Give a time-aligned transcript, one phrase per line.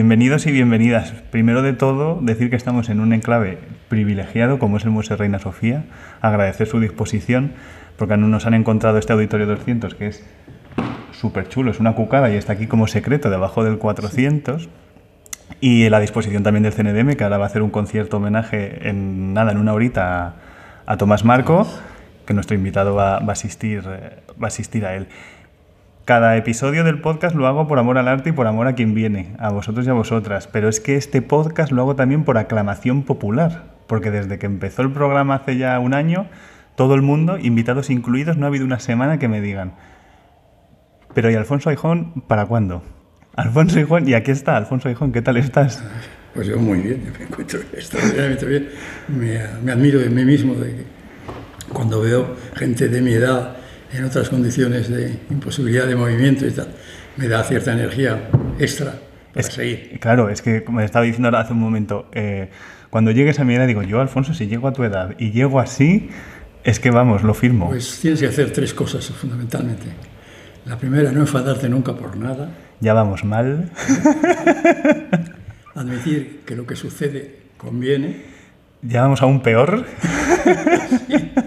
[0.00, 1.12] Bienvenidos y bienvenidas.
[1.30, 3.58] Primero de todo, decir que estamos en un enclave
[3.90, 5.84] privilegiado como es el Museo Reina Sofía.
[6.22, 7.52] Agradecer su disposición
[7.98, 10.24] porque nos han encontrado este Auditorio 200 que es
[11.12, 14.70] súper chulo, es una cucada y está aquí como secreto debajo del 400.
[15.60, 19.34] Y la disposición también del CNDM que ahora va a hacer un concierto homenaje en
[19.34, 20.36] nada, en una horita
[20.86, 21.68] a, Tomás Marco,
[22.24, 25.08] que nuestro invitado va, va, a asistir, eh, va a asistir a él.
[26.10, 28.94] Cada episodio del podcast lo hago por amor al arte y por amor a quien
[28.94, 32.36] viene, a vosotros y a vosotras, pero es que este podcast lo hago también por
[32.36, 36.26] aclamación popular, porque desde que empezó el programa hace ya un año,
[36.74, 39.74] todo el mundo, invitados incluidos, no ha habido una semana que me digan,
[41.14, 42.82] pero ¿y Alfonso Aijón para cuándo?
[43.36, 45.80] Alfonso Aijón, y aquí está, Alfonso Aijón, ¿qué tal estás?
[46.34, 48.68] Pues yo muy bien, me encuentro extraordinariamente bien,
[49.06, 50.84] me, me admiro de mí mismo, de que
[51.72, 53.59] cuando veo gente de mi edad,
[53.92, 56.68] en otras condiciones de imposibilidad de movimiento y tal,
[57.16, 58.94] me da cierta energía extra
[59.32, 59.98] para es, seguir.
[60.00, 62.50] Claro, es que como estaba diciendo hace un momento, eh,
[62.90, 65.60] cuando llegues a mi edad, digo, yo Alfonso, si llego a tu edad y llego
[65.60, 66.10] así,
[66.64, 67.68] es que vamos, lo firmo.
[67.68, 69.86] Pues tienes que hacer tres cosas fundamentalmente.
[70.66, 72.50] La primera, no enfadarte nunca por nada.
[72.80, 73.70] Ya vamos mal.
[75.74, 78.24] Admitir que lo que sucede conviene.
[78.82, 79.86] Ya vamos aún peor.
[81.08, 81.32] sí.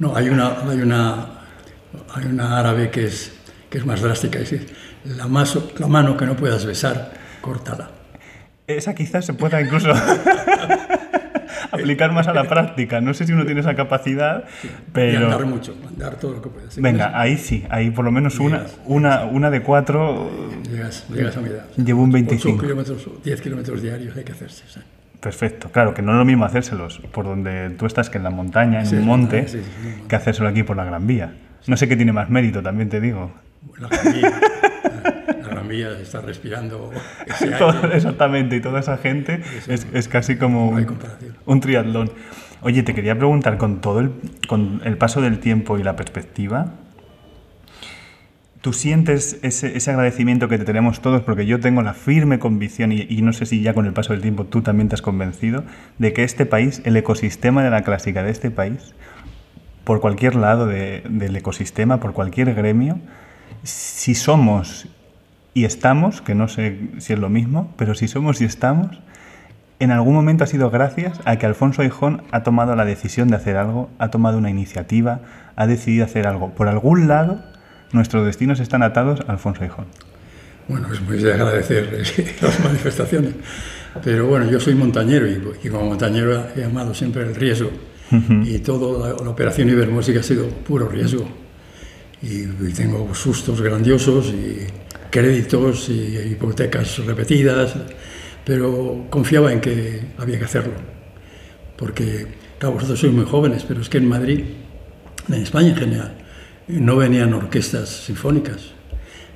[0.00, 1.39] No, hay una, hay una
[2.14, 3.32] hay una árabe que es,
[3.68, 7.90] que es más drástica, es decir, la, maso, la mano que no puedas besar, córtala.
[8.66, 9.92] Esa quizás se pueda incluso
[11.72, 13.00] aplicar más a la práctica.
[13.00, 14.44] No sé si uno tiene esa capacidad,
[14.92, 15.20] pero...
[15.20, 16.80] Y andar mucho, andar todo lo que puedas.
[16.80, 20.30] Venga, ahí sí, ahí por lo menos una, una, una de cuatro...
[20.70, 21.66] Llegas, llegas a mi edad.
[21.76, 22.56] Llevo un 25.
[22.56, 24.64] 8 kilómetros, 10 kilómetros diarios hay que hacerse.
[25.20, 28.30] Perfecto, claro, que no es lo mismo hacérselos por donde tú estás, que en la
[28.30, 31.34] montaña, en sí, un monte, sí, sí, que hacérselo aquí por la Gran Vía.
[31.66, 33.30] No sé qué tiene más mérito, también te digo.
[33.78, 33.88] La
[36.00, 36.90] está respirando
[37.26, 40.98] ese Todo, Exactamente, y toda esa gente es, es, casi como no un,
[41.46, 42.10] un, triatlón.
[42.62, 44.12] Oye, te quería preguntar, con todo el,
[44.48, 46.74] con el paso del tiempo y la perspectiva,
[48.60, 51.22] ¿Tú sientes ese, ese, agradecimiento que te tenemos todos?
[51.22, 54.12] Porque yo tengo la firme convicción, y, y, no sé si ya con el paso
[54.12, 55.64] del tiempo tú también te has convencido,
[55.96, 58.94] de que este país, el ecosistema de la clásica de este país,
[59.90, 63.00] por cualquier lado de, del ecosistema, por cualquier gremio,
[63.64, 64.86] si somos
[65.52, 69.00] y estamos, que no sé si es lo mismo, pero si somos y estamos,
[69.80, 73.34] en algún momento ha sido gracias a que Alfonso Aijón ha tomado la decisión de
[73.34, 75.22] hacer algo, ha tomado una iniciativa,
[75.56, 76.50] ha decidido hacer algo.
[76.50, 77.42] Por algún lado
[77.90, 79.86] nuestros destinos están atados a Alfonso Hijón.
[80.68, 82.00] Bueno, es muy de agradecer
[82.40, 83.34] las manifestaciones,
[84.04, 87.72] pero bueno, yo soy montañero y, y como montañero he amado siempre el riesgo
[88.10, 88.46] uh -huh.
[88.46, 91.26] y toda la, la, operación Ibermúsica ha sido puro riesgo
[92.22, 94.66] y, y, tengo sustos grandiosos y
[95.10, 97.74] créditos y hipotecas repetidas,
[98.44, 100.74] pero confiaba en que había que hacerlo,
[101.76, 102.26] porque
[102.58, 104.44] claro, vosotros sois muy jóvenes, pero es que en Madrid,
[105.28, 106.12] en España en general,
[106.68, 108.72] no venían orquestas sinfónicas,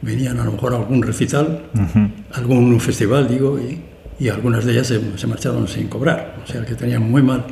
[0.03, 2.11] venían a lo mejor a algún recital, uh -huh.
[2.33, 3.81] algún festival, digo, y,
[4.21, 7.45] y algunas de ellas se, se, marcharon sin cobrar, o sea que tenían muy mal,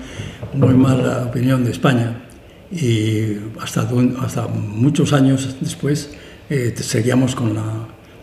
[0.54, 2.22] muy mala opinión de España.
[2.70, 3.88] Y hasta,
[4.20, 6.10] hasta muchos años después
[6.48, 7.62] eh, seguíamos con la,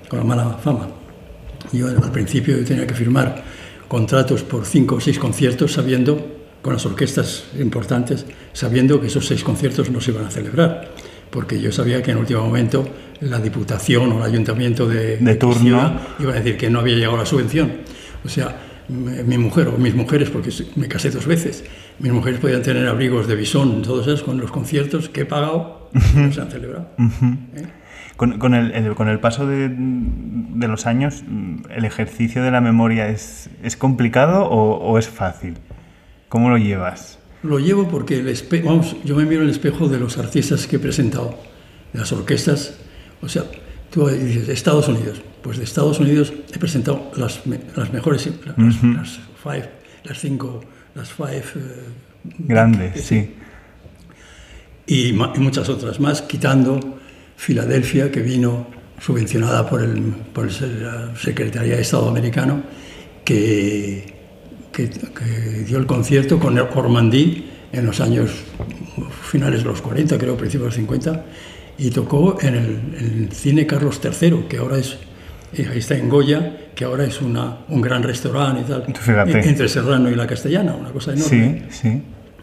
[0.07, 0.87] con la mala fama.
[1.71, 3.43] Yo al principio tenía que firmar
[3.87, 9.43] contratos por cinco o seis conciertos sabiendo, con las orquestas importantes, sabiendo que esos seis
[9.43, 10.89] conciertos no se iban a celebrar
[11.29, 12.87] porque yo sabía que en último momento
[13.21, 17.17] la Diputación o el Ayuntamiento de, de turno iba a decir que no había llegado
[17.17, 17.71] la subvención.
[18.25, 21.63] O sea, mi mujer o mis mujeres, porque me casé dos veces,
[21.99, 25.89] mis mujeres podían tener abrigos de bisón, todos esos, con los conciertos que he pagado
[26.15, 26.89] no se han celebrado.
[27.55, 27.67] ¿Eh?
[28.17, 31.23] Con, con, el, el, con, el, paso de, de, los años,
[31.69, 35.55] ¿el ejercicio de la memoria es, es complicado o, o es fácil?
[36.27, 37.19] ¿Cómo lo llevas?
[37.43, 40.67] Lo llevo porque el espe vamos, yo me miro en el espejo de los artistas
[40.67, 41.39] que he presentado,
[41.93, 42.77] de las orquestas.
[43.21, 43.43] O sea,
[43.89, 45.21] tú dices Estados Unidos.
[45.41, 47.41] Pues de Estados Unidos he presentado las,
[47.75, 48.95] las mejores, las, uh -huh.
[48.97, 49.69] las, five,
[50.03, 50.61] las cinco,
[50.95, 51.43] las five.
[51.55, 53.35] Uh, Grandes, que, sí.
[54.85, 56.99] Y, y, muchas otras más, quitando
[57.37, 58.67] Filadelfia, que vino
[58.99, 60.01] subvencionada por, el,
[60.33, 62.63] por la Secretaría de Estado americano,
[63.23, 64.19] que
[64.71, 68.31] que, que dio el concierto con Ormandí en los años
[69.23, 71.25] finales de los 40, creo, principios de los 50,
[71.77, 74.97] y tocó en el, en el cine Carlos III, que ahora es,
[75.53, 79.47] eh, ahí está en Goya, que ahora es una, un gran restaurante y tal, Fíjate.
[79.49, 81.65] entre Serrano y la Castellana, una cosa enorme.
[81.69, 82.01] Sí, sí.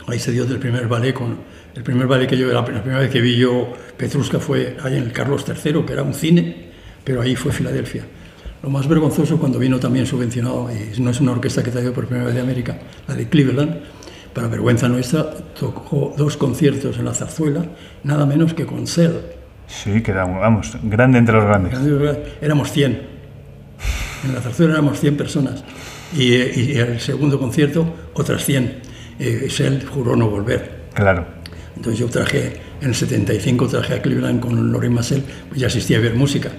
[0.08, 1.36] Ahí se dio el primer ballet con
[1.74, 4.96] el primer ballet que yo la, la primera vez que vi yo Petrushka fue ahí
[4.96, 6.70] en el Carlos III, que era un cine,
[7.04, 8.04] pero ahí fue Filadelfia.
[8.62, 12.06] Lo más vergonzoso cuando vino también subvencionado, y no es una orquesta que traído por
[12.06, 13.76] primera vez de América, la de Cleveland,
[14.32, 17.64] para vergüenza nuestra, tocó dos conciertos en la zarzuela,
[18.04, 19.12] nada menos que con Cell.
[19.66, 21.74] Sí, que era, vamos, grande entre los grandes.
[22.40, 23.16] Éramos 100.
[24.26, 25.64] En la zarzuela éramos 100 personas.
[26.16, 28.78] Y, y el segundo concierto, otras 100.
[29.18, 30.86] Eh, Cell juró no volver.
[30.94, 31.26] Claro.
[31.76, 35.98] Entonces yo traje, en el 75 traje a Cleveland con Lorin Massel, pues ya asistía
[35.98, 36.50] a ver música.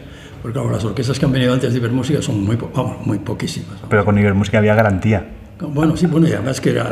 [0.41, 3.05] Porque claro, las orquestas que han venido antes de ver música son muy, po- vamos,
[3.05, 3.69] muy poquísimas.
[3.75, 3.87] vamos.
[3.89, 5.25] Pero con Ibermúsica había garantía.
[5.59, 6.87] Bueno, sí, bueno, y además que era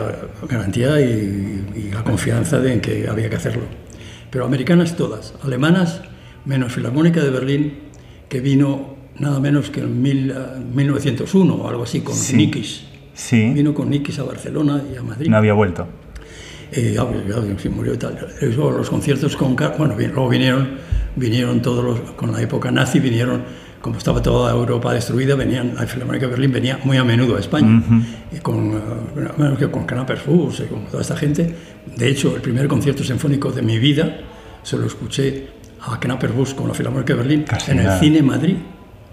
[0.50, 3.62] garantía y, y la confianza de en que había que hacerlo.
[4.35, 6.01] Pero americanas todas, alemanas,
[6.43, 7.73] menos Filarmónica de Berlín,
[8.27, 10.35] que vino nada menos que en mil, eh,
[10.73, 12.35] 1901 o algo así, con Sí.
[12.35, 12.83] Nikis.
[13.13, 15.29] Sí, Vino con Nikis a Barcelona y a Madrid.
[15.29, 15.87] no había vuelto.
[16.73, 18.27] Eh, ya, pues, ya, se murió y tal.
[18.41, 19.55] Luego los conciertos con...
[19.55, 20.67] Bueno, bien, luego vinieron,
[21.15, 22.11] vinieron todos los...
[22.11, 23.41] Con la época nazi vinieron,
[23.85, 25.75] como estaba toda Europa destruida, venían...
[25.75, 27.83] La Filarmónica de Berlín venía muy a menudo a España.
[28.31, 28.79] Y con, eh,
[29.37, 31.55] bueno, que con Canapers y con toda esta gente.
[31.95, 34.21] De hecho, el primer concierto sinfónico de mi vida
[34.63, 35.49] se lo escuché
[35.81, 37.99] a Knappersbus con la Filarmónica de Berlín Casi en el nada.
[37.99, 38.55] Cine Madrid.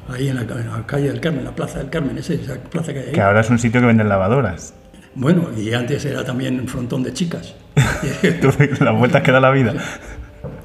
[0.08, 2.94] Ahí en la, en la calle del Carmen, la Plaza del Carmen, esa, esa plaza
[2.94, 3.12] que hay ahí.
[3.12, 4.72] Que ahora es un sitio que venden lavadoras.
[5.14, 7.54] Bueno, y antes era también un frontón de chicas.
[8.80, 9.75] Las vueltas que da la vida.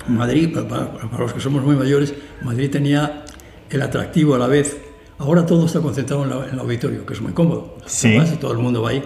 [0.08, 3.26] Madrid, para, para los que somos muy mayores, Madrid tenía
[3.70, 4.78] el atractivo a la vez.
[5.20, 7.78] Ahora todo está concentrado en, la- en el auditorio, que es muy cómodo.
[7.86, 8.18] Sí.
[8.18, 9.04] Vas y todo el mundo va ahí.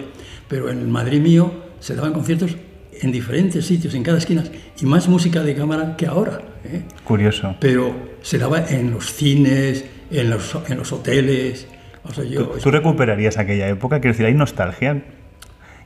[0.48, 2.56] Pero en el Madrid mío se daban conciertos
[3.00, 4.44] en diferentes sitios, en cada esquina,
[4.80, 6.40] y más música de cámara que ahora.
[6.64, 6.82] ¿eh?
[7.04, 7.56] Curioso.
[7.58, 11.66] Pero se daba en los cines, en los, en los hoteles.
[12.04, 14.00] O sea, yo, ¿Tú, tú recuperarías aquella época?
[14.00, 15.02] Quiero decir, hay nostalgia.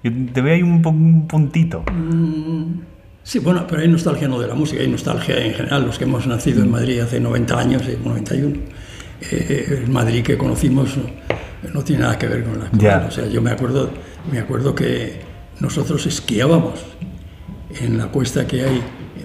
[0.02, 1.84] Yo te veo ahí un, un puntito.
[3.26, 6.04] Sí, bueno, pero hay nostalgia no de la música, hay nostalgia en general, los que
[6.04, 8.56] hemos nacido en Madrid hace 90 años, eh, 91.
[9.32, 11.10] Eh, el Madrid que conocimos no,
[11.74, 13.06] no tiene nada que ver con la actual.
[13.08, 13.90] O sea, yo me acuerdo,
[14.30, 15.18] me acuerdo que
[15.58, 16.84] nosotros esquiábamos
[17.80, 18.80] en la cuesta que hay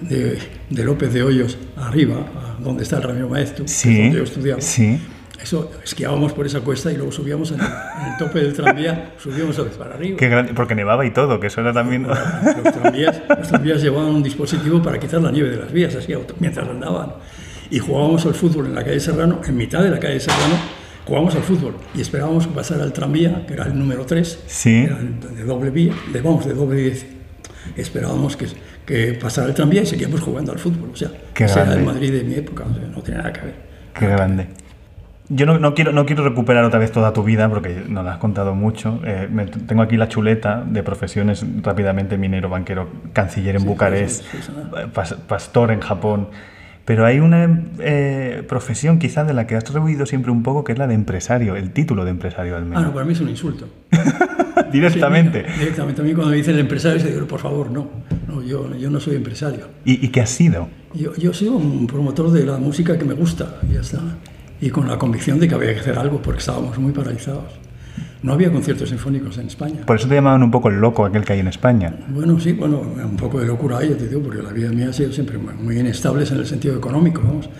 [0.08, 0.36] de,
[0.68, 2.26] de López de Hoyos arriba,
[2.58, 4.60] donde está el Ramiro es Sí, donde yo estudiaba.
[4.60, 4.98] sí.
[5.42, 9.12] Eso, esquiábamos por esa cuesta y luego subíamos en el, en el tope del tranvía,
[9.18, 10.16] subíamos a para arriba.
[10.16, 12.06] Qué gran- porque nevaba y todo, que eso era también...
[12.06, 16.14] Los tranvías, los tranvías llevaban un dispositivo para quitar la nieve de las vías, así,
[16.38, 17.14] mientras andaban.
[17.70, 20.54] Y jugábamos al fútbol en la calle Serrano, en mitad de la calle Serrano,
[21.06, 24.86] jugábamos al fútbol y esperábamos que pasara el tranvía, que era el número 3, Sí.
[24.86, 27.06] de doble vía, de, vamos, de doble 10.
[27.76, 28.46] Esperábamos que,
[28.86, 30.90] que pasara el tranvía y seguíamos jugando al fútbol.
[30.92, 31.92] O sea, Qué ese era el grande.
[31.92, 33.54] Madrid de mi época, o sea, no tiene nada que ver.
[33.98, 34.48] Qué grande.
[35.34, 38.12] Yo no, no quiero, no quiero recuperar otra vez toda tu vida porque nos la
[38.12, 39.00] has contado mucho.
[39.04, 44.28] Eh, me- tengo aquí la chuleta de profesiones rápidamente minero, banquero, canciller en Bucarest, sí,
[44.32, 44.78] sí, sí, sí.
[44.94, 46.28] pas- pastor en Japón.
[46.84, 50.72] Pero hay una eh, profesión quizás de la que has rehuido siempre un poco, que
[50.72, 52.82] es la de empresario, el título de empresario al Ah, menos.
[52.86, 53.68] no, para mí es un insulto.
[54.72, 55.44] Directamente.
[55.58, 56.02] Directamente.
[56.02, 57.88] A mí cuando me dice el empresario, se digo, por favor, no.
[58.26, 59.68] no yo, yo no soy empresario.
[59.84, 60.68] ¿Y, ¿Y qué has sido?
[60.94, 64.00] Yo, yo soy un promotor de la música que me gusta, ya está.
[64.62, 67.52] Y con la convicción de que había que hacer algo porque estábamos muy paralizados.
[68.22, 69.80] No había conciertos sinfónicos en España.
[69.84, 71.92] Por eso te llamaban un poco el loco aquel que hay en España.
[72.08, 74.90] Bueno, sí, bueno, un poco de locura hay, ya te digo, porque la vida mía
[74.90, 77.50] ha sido siempre muy inestable en el sentido económico, vamos.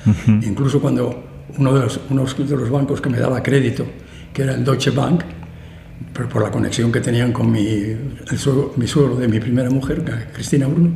[0.47, 1.25] Incluso cuando
[1.59, 3.85] uno de los, unos de los bancos que me daba crédito,
[4.33, 5.23] que era el Deutsche Bank,
[6.15, 9.69] por, por la conexión que tenían con mi, el suegro, mi suegro de mi primera
[9.71, 10.91] mujer, Cristina Bruno,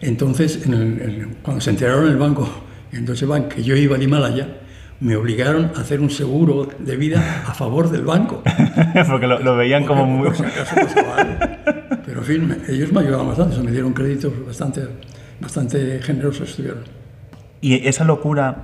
[0.00, 2.48] entonces, en el- en- cuando se enteraron en el banco,
[2.92, 4.48] en Deutsche Bank, que yo iba al Himalaya,
[5.00, 8.42] me obligaron a hacer un seguro de vida a favor del banco.
[9.08, 10.50] porque lo, lo veían como Porque, muy...
[10.50, 11.34] acaso pasaba algo.
[12.04, 14.82] Pero en fin, ellos me ayudaban bastante, o sea, me dieron créditos bastante,
[15.40, 16.80] bastante generosos estuvieron.
[17.60, 18.56] Y esa locura,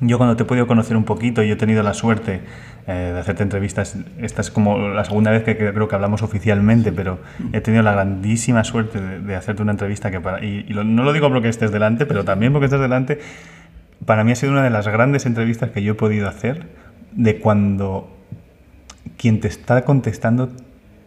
[0.00, 2.40] yo cuando te he podido conocer un poquito, y he tenido la suerte
[2.86, 6.22] eh, de hacerte entrevistas, esta es como la segunda vez que, que creo que hablamos
[6.22, 7.18] oficialmente, pero
[7.52, 10.84] he tenido la grandísima suerte de, de hacerte una entrevista que para, y, y lo-
[10.84, 13.18] no lo digo porque estés delante, pero también porque estés delante,
[14.04, 16.66] para mí ha sido una de las grandes entrevistas que yo he podido hacer
[17.12, 18.12] de cuando
[19.16, 20.50] quien te está contestando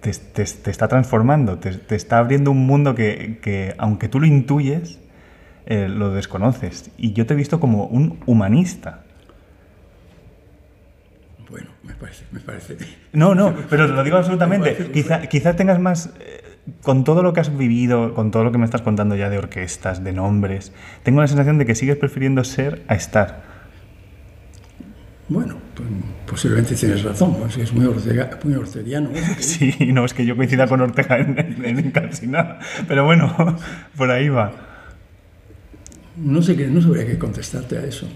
[0.01, 4.19] te, te- te está transformando, te, te está abriendo un mundo que, que, aunque tú
[4.21, 4.97] lo intuyes,
[5.65, 6.89] eh, lo desconoces.
[6.97, 9.03] Y yo te he visto como un humanista.
[11.49, 12.77] Bueno, me- parece, me parece.
[13.13, 14.89] No, no, pero te lo digo absolutamente.
[15.29, 16.11] Quizá tengas más.
[16.69, 19.29] Eh, Con todo lo que has vivido, con todo lo que me estás contando ya
[19.29, 20.71] de orquestas, de nombres,
[21.03, 23.43] tengo la sensación de que sigues prefiriendo ser a estar.
[25.27, 25.87] Bueno, pues,
[26.25, 29.11] posiblemente tienes razón, pues es muy, ortega- muy orteliano.
[29.11, 32.59] eso que Sí, no es que yo coincida con Ortega en, en- en casi nada.
[32.87, 33.35] Pero bueno,
[33.97, 34.51] por ahí va.
[36.17, 38.07] No sé qué, no sabría qué contestarte a eso.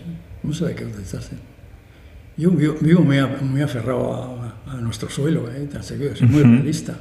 [0.42, 1.36] No sabría qué contestarte.
[2.36, 5.68] Yo vivo, vivo muy, aferrado a, a nuestro suelo, ¿eh?
[5.72, 6.96] Te aseguro, soy muy realista.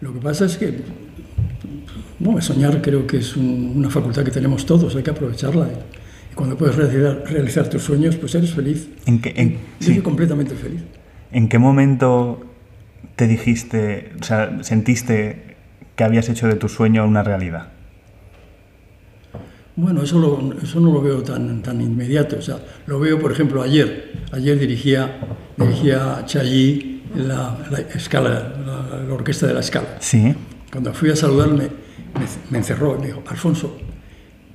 [0.00, 0.78] Lo que pasa es que,
[2.18, 5.68] bueno, soñar creo que es un- una facultad que tenemos todos, hay que aprovecharla.
[6.32, 8.88] Y cuando puedes realizar, realizar tus sueños, pues eres feliz.
[9.06, 9.94] ¿En qué, en- Yo sí.
[9.94, 10.82] soy completamente feliz.
[11.32, 12.44] ¿En qué momento
[13.16, 15.56] te dijiste, o sea, sentiste
[15.96, 17.68] que habías hecho de tu sueño una realidad?
[19.76, 22.36] Bueno, eso, lo- eso no lo veo tan, tan inmediato.
[22.38, 24.12] O sea, lo veo, por ejemplo, ayer.
[24.32, 25.18] Ayer dirigía,
[25.58, 29.96] dirigía Chayí la, la escala, la, la orquesta de la escala.
[30.00, 30.34] Sí.
[30.70, 33.76] Cuando fui a saludarme, me, me encerró y me dijo, Alfonso,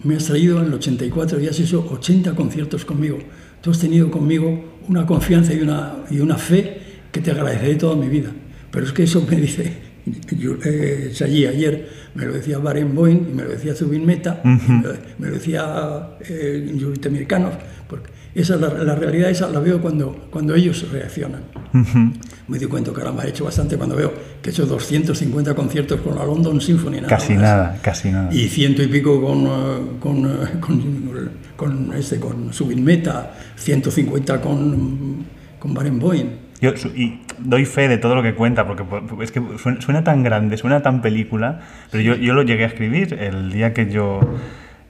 [0.04, 3.20] me has traído en el 84 y has hecho 80 conciertos conmigo.
[3.62, 6.82] Tú has tenido conmigo una confianza y una, y una fe
[7.12, 8.32] que te agradeceré toda mi vida.
[8.72, 9.92] Pero es que eso me dice
[10.36, 14.48] yo, eh, Chayí ayer, me lo decía Barenboim y me lo decía Zubin Meta, y
[14.48, 17.54] me, lo- me lo decía eh, Yuri Temirkanov,
[17.88, 21.42] porque esa es la, la realidad esa la veo cuando, cuando ellos reaccionan.
[21.74, 22.14] Ujú.
[22.48, 26.16] Me di cuenta, caramba, he hecho bastante cuando veo que he hecho 250 conciertos con
[26.16, 26.98] la London Symphony.
[26.98, 27.42] nada Casi más.
[27.42, 28.34] nada, casi nada.
[28.34, 34.42] Y ciento y pico con, eh, con, eh, con, con este, con Subin Meta, 150
[34.42, 35.26] con,
[35.60, 36.28] con Barenboim.
[36.62, 38.84] Yo y doy fe de todo lo que cuenta, porque
[39.24, 42.68] es que suena, suena tan grande, suena tan película, pero yo, yo lo llegué a
[42.68, 44.20] escribir el día que yo,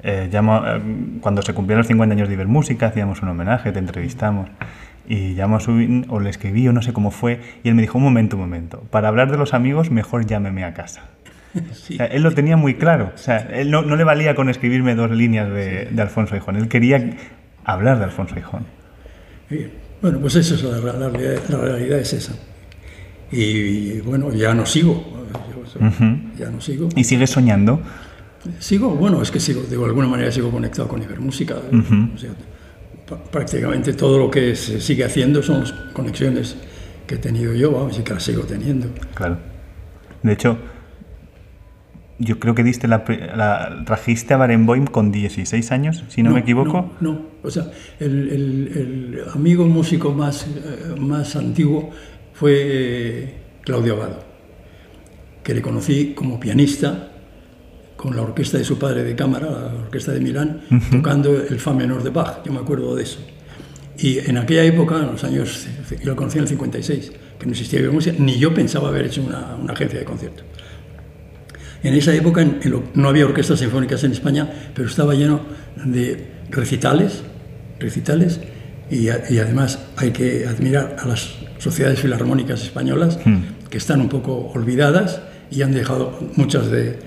[0.03, 0.81] eh, llamo, eh,
[1.22, 4.50] cuando se cumplieron los 50 años de Ibermúsica, hacíamos un homenaje, te entrevistamos,
[5.08, 7.81] y llamo a Subin, o le escribí, o no sé cómo fue, y él me
[7.81, 11.01] dijo, un momento, un momento, para hablar de los amigos, mejor llámeme a casa.
[11.74, 11.96] Sí.
[11.96, 14.50] O sea, él lo tenía muy claro, o sea, él no, no le valía con
[14.50, 17.17] escribirme dos líneas de, de Alfonso Hijón, él quería
[17.65, 18.65] hablar de Alfonso Hijón.
[20.01, 22.34] Bueno, pues eso es la, la realidad, la realidad es esa.
[23.31, 25.03] Y, bueno, ya no sigo.
[25.79, 26.17] yo- Ujú.
[26.38, 26.89] Ya no sigo.
[26.96, 27.81] ¿Y sigues soñando?
[28.60, 31.55] Sigo, bueno, es que sigo, de alguna manera sigo conectado con Ibermúsica.
[31.71, 32.10] Ujú.
[32.15, 32.31] O sea,
[33.31, 36.55] prácticamente todo lo que se sigue haciendo son las conexiones
[37.05, 38.88] que he tenido yo, vamos, y que las sigo teniendo.
[39.13, 39.38] Claro.
[40.24, 40.57] De hecho,
[42.19, 43.03] yo creo que diste la,
[43.36, 46.91] la- trajiste a Barenboim con 16 años, si no, me equivoco.
[47.01, 47.21] No, no.
[47.43, 51.89] o sea, el, el- el amigo músico más, eh, más antiguo
[52.33, 53.33] fue eh,
[53.63, 54.24] Claudio Abado,
[55.43, 57.10] que le conocí como pianista
[58.01, 61.72] con la orquesta de su padre de cámara, la orquesta de Milán, tocando el Fa
[61.74, 63.20] menor de Bach, yo me acuerdo de eso.
[64.00, 67.51] Y en aquella época, en los años, yo lo conocí en el 56, que no
[67.51, 70.43] existía música, ni yo pensaba haber hecho una, una agencia de conciertos.
[71.84, 75.41] En esa época en- en lo- no había orquestas sinfónicas en España, pero estaba lleno
[75.86, 77.22] de recitales,
[77.79, 78.39] recitales,
[78.89, 83.20] y, a- y además hay que admirar a las sociedades filarmónicas españolas
[83.70, 87.00] que están un poco olvidadas y han dejado muchas de,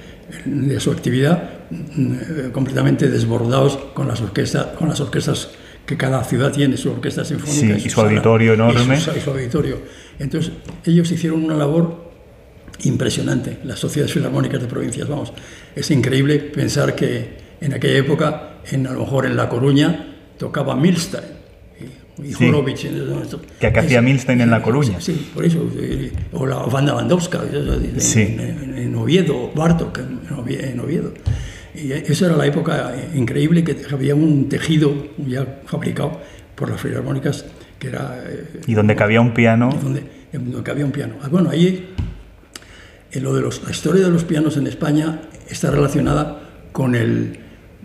[0.44, 5.50] de su actividad mm, completamente desbordados con las orquestas, con las orquestas
[5.86, 8.96] que cada ciudad tiene su orquesta sinfónica Sí, y su auditorio sala, enorme.
[8.96, 9.78] y su- y su auditorio.
[10.18, 10.52] Entonces
[10.84, 12.10] ellos hicieron una labor
[12.84, 15.32] impresionante, las sociedades filarmónicas de provincias, vamos.
[15.74, 20.74] Es increíble pensar que en aquella época, en, a lo mejor en La Coruña, tocaba
[20.74, 21.24] Milstein
[22.22, 22.48] y, Sí.
[22.48, 22.86] Horowitz.
[23.60, 25.00] Que acá hacía Milstein en La Coruña.
[25.00, 25.68] Sí, por eso.
[25.78, 28.20] eh, O la Wanda Landowska en, Sí.
[28.22, 31.12] en- en- en Oviedo, Bartok en Ovie- en Oviedo.
[31.74, 36.20] Y esa era la época eh, increíble que había un tejido ya fabricado
[36.54, 37.46] por las filarmónicas
[37.80, 38.22] que era...
[38.28, 40.04] eh, Y donde cabía un piano, donde,
[40.70, 41.14] había un piano.
[41.20, 41.90] Ah, Bueno, ahí
[43.10, 46.40] en lo de los, la historia de los pianos en España está relacionada
[46.72, 47.38] con el,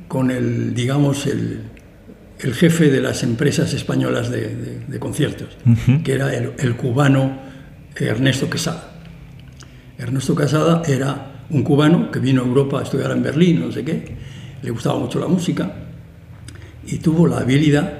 [0.07, 1.61] con el digamos, el,
[2.39, 5.49] el jefe de las empresas españolas de, de- de conciertos,
[6.03, 7.37] que era el, el cubano
[7.95, 8.91] Ernesto Quesada.
[9.97, 13.83] Ernesto Quesada era un cubano que vino a Europa a estudiar en Berlín, no sé
[13.83, 14.15] qué,
[14.61, 15.71] le gustaba mucho la música
[16.85, 17.93] y tuvo la habilidad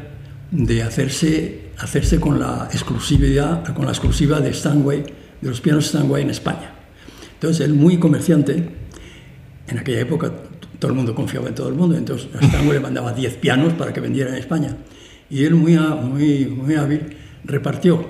[0.51, 5.03] de hacerse, hacerse con la exclusividad, con la exclusiva de Stanway,
[5.41, 6.71] de los pianos Stanway en España.
[7.33, 8.69] Entonces él muy comerciante,
[9.67, 10.31] en aquella época
[10.79, 13.73] todo el mundo confiaba en todo el mundo, entonces a Stanway le mandaba 10 pianos
[13.73, 14.77] para que vendiera en España.
[15.29, 18.07] Y él muy, muy, muy hábil repartió,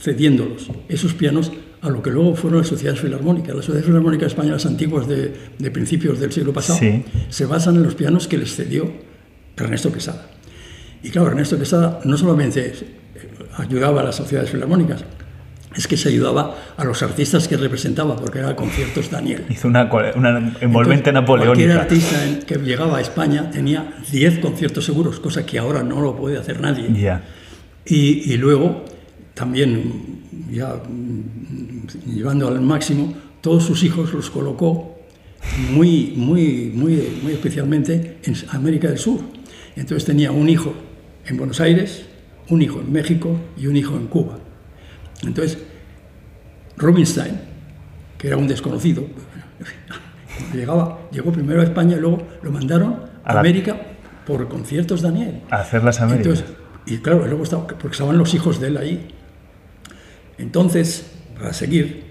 [0.00, 3.54] cediéndolos, esos pianos a lo que luego fueron las sociedades filarmónicas.
[3.54, 7.04] Las sociedades filarmónicas españolas antiguas de, de principios del siglo pasado Sí.
[7.28, 8.90] se basan en los pianos que les cedió
[9.56, 10.30] Ernesto Quesada.
[11.02, 12.72] Y claro, Ernesto Quesada no solamente
[13.56, 15.04] ayudaba a las sociedades filarmónicas
[15.78, 19.44] es que se ayudaba a los artistas que representaba, porque era conciertos Daniel.
[19.48, 21.54] Hizo una, una envolvente napoleónica.
[21.54, 26.16] Cualquier artista que llegaba a España tenía 10 conciertos seguros, cosa que ahora no lo
[26.16, 27.20] puede hacer nadie.
[27.86, 28.84] Y, y, luego,
[29.34, 30.20] también,
[30.50, 30.82] ya
[32.06, 34.98] llevando al máximo, todos sus hijos los colocó
[35.70, 39.20] muy, muy, muy, muy especialmente en América del Sur.
[39.76, 40.74] Entonces tenía un hijo
[41.24, 42.04] en Buenos Aires,
[42.48, 44.40] un hijo en México y un hijo en Cuba.
[45.22, 45.58] Entonces,
[46.76, 47.40] Rubinstein,
[48.16, 49.04] que era un desconocido,
[50.54, 53.76] llegaba, llegó primero a España y luego lo mandaron a, América
[54.26, 55.42] por conciertos Daniel.
[55.50, 56.44] A hacer las Américas.
[56.86, 59.08] y claro, luego estaba, porque estaban los hijos de él ahí.
[60.38, 62.04] Entonces, para seguir,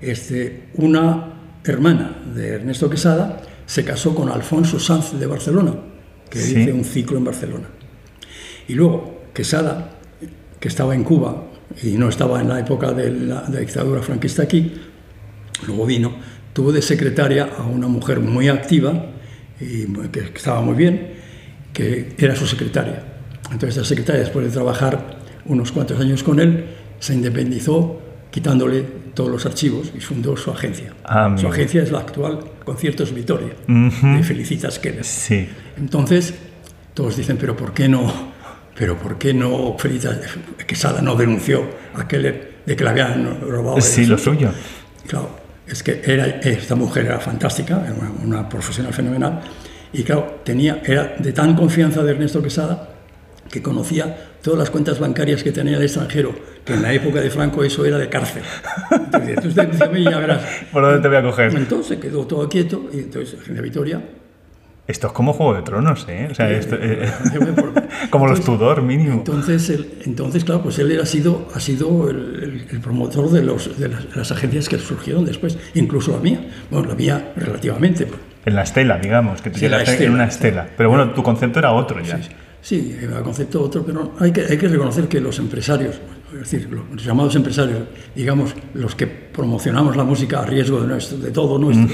[0.00, 5.74] este, una hermana de Ernesto Quesada se casó con Alfonso Sanz de Barcelona,
[6.30, 7.66] que hizo un ciclo en Barcelona.
[8.68, 9.90] Y luego, Quesada,
[10.60, 11.44] que estaba en Cuba
[11.82, 14.72] y no estaba en la época de la, dictadura franquista aquí,
[15.66, 16.14] luego vino,
[16.52, 19.06] tuvo de secretaria a una mujer muy activa
[19.60, 21.14] y que estaba muy bien,
[21.72, 23.02] que era su secretaria.
[23.50, 26.66] Entonces la secretaria, después de trabajar unos cuantos años con él,
[26.98, 28.00] se independizó
[28.30, 28.82] quitándole
[29.14, 30.92] todos los archivos y fundó su agencia.
[31.04, 35.04] Ah, su agencia es la actual Conciertos Vitoria, de Felicitas Keller.
[35.04, 35.48] Sí.
[35.76, 36.34] Entonces,
[36.94, 38.33] todos dicen, pero ¿por qué no
[38.76, 40.18] pero ¿por qué no Felicitas
[40.66, 41.64] Quesada no denunció
[41.94, 43.80] a Keller de que le habían robado?
[43.80, 44.50] Sí, lo suyo.
[45.06, 45.30] Claro,
[45.66, 49.40] es que era, esta mujer era fantástica, era una, una, profesional fenomenal,
[49.92, 52.90] y claro, tenía, era de tan confianza de Ernesto Quesada
[53.50, 57.30] que conocía todas las cuentas bancarias que tenía el extranjero, que en la época de
[57.30, 58.42] Franco eso era de cárcel.
[58.90, 60.42] Entonces, entonces ya verás.
[60.72, 61.54] ¿Por dónde te voy a coger?
[61.54, 64.02] Entonces quedó todo quieto, y entonces de Vitoria
[64.86, 66.28] esto es como Juego de Tronos, ¿eh?
[66.30, 67.10] O sea, esto, eh,
[68.10, 69.14] como los Tudor, mínimo.
[69.14, 69.72] Entonces,
[70.04, 74.14] entonces, claro, pues él ha sido, ha sido el, el promotor de, los, de las,
[74.14, 76.46] las, agencias que surgieron después, incluso la mía.
[76.70, 78.06] Bueno, la mía relativamente.
[78.44, 80.68] En la estela, digamos, que sí, en una estela.
[80.76, 82.20] Pero bueno, tu concepto era otro ya.
[82.22, 82.28] Sí,
[82.60, 85.98] sí, el concepto otro, pero hay que, hay que reconocer que los empresarios,
[86.42, 87.80] es decir, los llamados empresarios,
[88.14, 91.88] digamos, los que promocionamos la música a riesgo de, nuestro, de todo nuestro,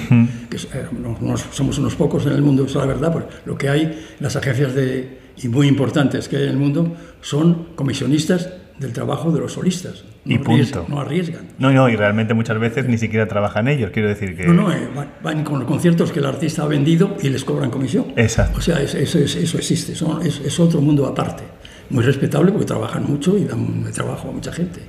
[0.48, 3.56] que eh, no, somos unos pocos en el mundo, eso es la verdad, pues lo
[3.56, 8.50] que hay, las agencias de, y muy importantes que hay en el mundo, son comisionistas
[8.78, 10.04] del trabajo de los solistas.
[10.24, 10.86] No y punto.
[10.88, 11.48] no arriesgan.
[11.58, 14.46] No, no, y realmente muchas veces ni siquiera trabajan ellos, quiero decir que...
[14.46, 17.44] No, no, eh, van, van, con los conciertos que el artista ha vendido y les
[17.44, 18.06] cobran comisión.
[18.16, 18.58] Exacto.
[18.58, 21.42] O sea, eso, existe, son, es otro mundo aparte
[21.90, 24.80] muy respetable porque trabajan mucho y dan trabajo a mucha gente.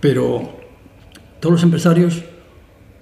[0.00, 0.60] Pero
[1.40, 2.22] todos los empresarios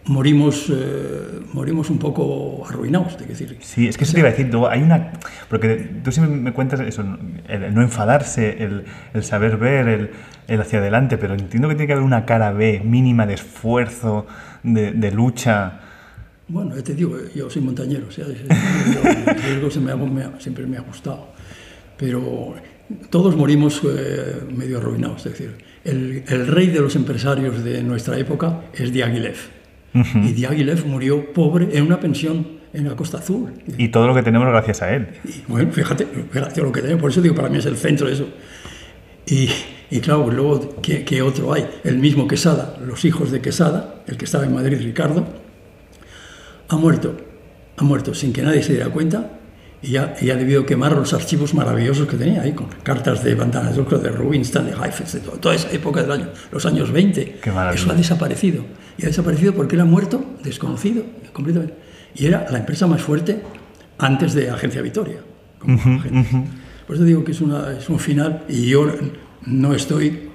[0.08, 3.58] morimos, eh, morimos un poco arruinados, te decir.
[3.60, 5.12] Sí, es que eso te iba a decir, hay una...
[5.48, 7.04] Porque tú siempre me cuentas eso,
[7.46, 10.10] el, no enfadarse, el, el saber ver, el,
[10.48, 14.26] el, hacia adelante, pero entiendo que tiene que haber una cara B mínima de esfuerzo,
[14.62, 15.80] de, de lucha.
[16.48, 20.78] Bueno, te digo, yo soy montañero, o sea, el riesgo se me, me, siempre me
[20.78, 21.28] ha gustado,
[21.98, 22.54] pero
[23.10, 25.26] todos morimos eh, medio arruinados.
[25.26, 29.36] Es decir, el, el, rey de los empresarios de nuestra época es Diaghilev.
[29.94, 30.28] Uh -huh.
[30.28, 33.52] Y Diaghilev murió pobre en una pensión en la Costa Azul.
[33.76, 35.08] Y todo lo que tenemos gracias a él.
[35.24, 37.00] Y, bueno, fíjate, fíjate lo que tenemos.
[37.00, 38.28] Por eso digo, para mí es el centro de eso.
[39.26, 39.48] Y,
[39.90, 41.66] y claro, pues luego, ¿qué, ¿qué, otro hay?
[41.84, 45.26] El mismo Quesada, los hijos de Quesada, el que estaba en Madrid, Ricardo,
[46.68, 47.16] ha muerto.
[47.76, 49.37] Ha muerto sin que nadie se diera cuenta
[49.80, 53.34] y ya, y ha debido quemar los archivos maravillosos que tenía ahí, con cartas de
[53.34, 57.40] Bandana de Rubinstein, de Heifetz, de todo, toda esa época del año, los años 20.
[57.74, 58.64] Eso ha desaparecido.
[58.96, 61.74] Y ha desaparecido porque ha muerto desconocido, completamente.
[62.16, 63.40] Y era la empresa más fuerte
[63.98, 65.18] antes de Agencia Vitoria.
[65.58, 66.44] Como uh -huh, uh -huh.
[66.86, 68.90] Por eso digo que es, una, es un final y yo
[69.44, 70.30] no estoy,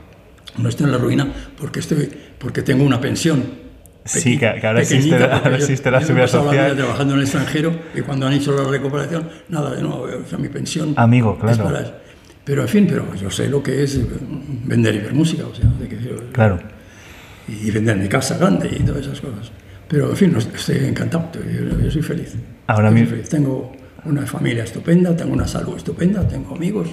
[0.58, 1.28] no estoy en la ruina
[1.60, 3.63] porque, estoy, porque tengo una pensión
[4.06, 6.76] Sí, que, ahora, existe, ahora existe la seguridad social.
[6.76, 10.50] Trabajando en el extranjero y cuando han hecho la recuperación, nada, no, o sea, mi
[10.50, 10.94] pensión.
[10.98, 11.54] Amigo, claro.
[11.54, 12.04] Es para
[12.44, 14.00] pero en fin, pero yo sé lo que es
[14.66, 15.98] vender y ver música, o sea, de que,
[16.34, 16.60] claro.
[17.48, 19.52] Y vender mi casa grande y todas esas cosas.
[19.88, 22.36] Pero en fin, estoy encantado, yo, yo soy feliz.
[22.68, 23.16] Ahora mismo.
[23.30, 23.72] Tengo
[24.06, 26.90] una familia estupenda, tengo una salud estupenda, tengo amigos,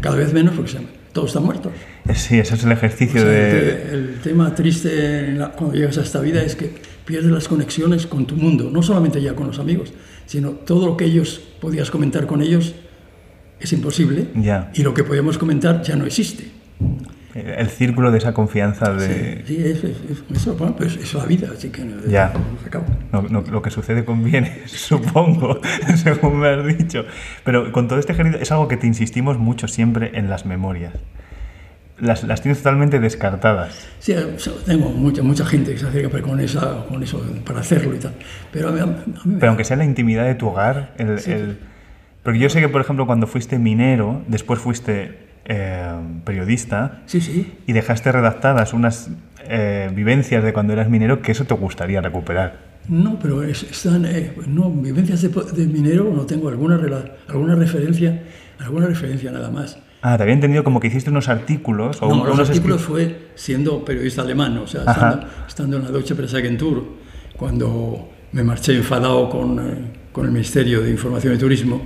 [0.00, 0.78] cada vez menos porque
[1.12, 1.72] todos están muertos.
[2.14, 3.82] Sí, ese es el ejercicio o sea, de...
[3.92, 6.72] El, el, tema triste la, cuando llegas a esta vida es que
[7.04, 9.92] pierdes las conexiones con tu mundo, no solamente ya con los amigos,
[10.26, 12.74] sino todo lo que ellos podías comentar con ellos
[13.60, 14.70] es imposible ya.
[14.74, 16.61] y lo que podíamos comentar ya no existe.
[17.34, 19.42] El círculo de esa confianza de...
[19.46, 21.82] Sí, sí es, es, es, eso, bueno, pues es la vida, así que...
[22.06, 22.32] Ya.
[23.12, 25.60] No, no, lo que sucede conviene, supongo,
[25.96, 27.06] según me has dicho.
[27.44, 30.92] Pero con todo este ejercicio es algo que te insistimos mucho siempre en las memorias.
[31.98, 33.86] las, las tienes totalmente descartadas.
[33.98, 37.94] Sí, sea, tengo mucha, mucha gente que se acerca con, esa, con eso para hacerlo
[37.94, 38.12] y tal.
[38.50, 41.18] Pero, a mí- a mí- me- Pero aunque sea la intimidad de tu hogar, el,
[41.26, 41.58] el-
[42.22, 45.92] porque yo sé que, por ejemplo, cuando fuiste minero, después fuiste eh,
[46.24, 47.52] periodista sí, sí.
[47.66, 49.10] y dejaste redactadas unas
[49.44, 52.72] eh, vivencias de cuando eras minero que eso te gustaría recuperar.
[52.88, 56.80] No, pero es- están, eh, no, vivencias de, de minero no tengo alguna,
[57.28, 58.22] alguna referencia,
[58.58, 59.78] alguna referencia nada más.
[60.04, 62.82] Ah, te había entendido como que hiciste unos artículos o No, un- los unos artículos
[62.82, 66.84] fue siendo periodista alemán, o sea, estando, estando en la Deutsche Presseagentur,
[67.36, 69.74] cuando me marché enfadado con, eh,
[70.12, 71.80] con el Ministerio de Información y Turismo.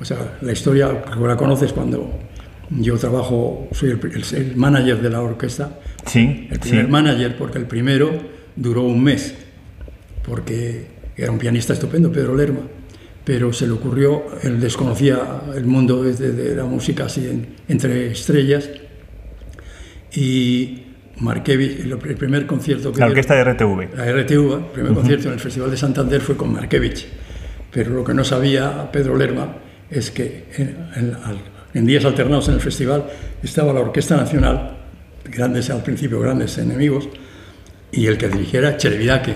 [0.00, 2.08] O sea, la historia, que la conoces cuando
[2.70, 6.68] yo trabajo, soy el, el- el manager de la orquesta, Sí, el sí.
[6.70, 8.10] primer manager, porque el primero
[8.56, 9.34] duró un mes,
[10.24, 12.60] porque era un pianista estupendo, Pedro Lerma,
[13.24, 18.12] pero se le ocurrió, él desconocía el mundo de, de la música así en- entre
[18.12, 18.68] estrellas,
[20.12, 20.82] y
[21.18, 23.94] Markevich, el, el primer concierto que La orquesta de RTV.
[23.96, 27.06] la RTV, el primer concierto en el Festival de Santander fue con Markevich.
[27.70, 29.56] Pero lo que no sabía Pedro Lerma
[29.90, 31.40] es que en, en- al-
[31.74, 33.04] en días alternados en el festival
[33.42, 34.76] estaba la Orquesta Nacional,
[35.24, 37.08] grandes al principio, grandes enemigos,
[37.92, 39.34] y el que dirigiera Chelevidake,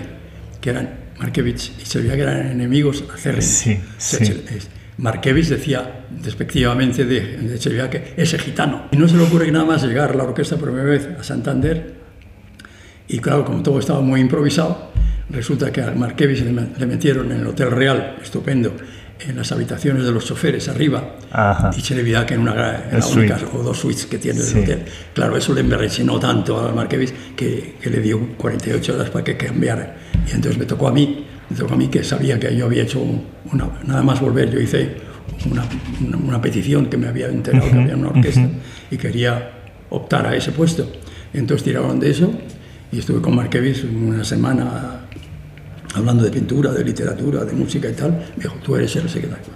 [0.61, 3.44] que eran Markevich y Chelevidake eran enemigos acérrimos.
[3.44, 4.35] Sí, sí.
[4.97, 8.88] Markevich decía despectivamente de, de ese gitano.
[8.92, 12.05] Y no se le ocurre nada más llegar la orquesta por primera vez a Santander
[13.09, 14.92] y claro, como todo estaba muy improvisado,
[15.31, 18.73] resulta que al Markevich le metieron en el Hotel Real, estupendo,
[19.20, 21.70] en las habitaciones de los choferes arriba, Ajá.
[21.77, 24.59] y Chelevidac en una en la única o dos suites que tiene Sí.
[24.59, 24.85] el hotel.
[25.14, 29.37] Claro, eso le emberrechinó tanto al Markevich que, que le dio 48 horas para que
[29.37, 29.96] cambiara.
[30.29, 32.83] Y entonces me tocó a mí, me tocó a mí que sabía que yo había
[32.83, 34.96] hecho un- una, nada más volver, yo hice
[35.50, 35.64] una,
[36.07, 38.48] una- una petición que me había enterado que había una orquesta
[38.90, 39.53] y quería
[39.90, 40.90] optar a ese puesto.
[41.33, 42.33] Entonces tiraron de eso
[42.92, 45.04] y estuve con Markevich una semana
[45.94, 48.11] hablando de pintura, de literatura, de música y tal.
[48.37, 49.52] Me dijo, tú eres el secretario.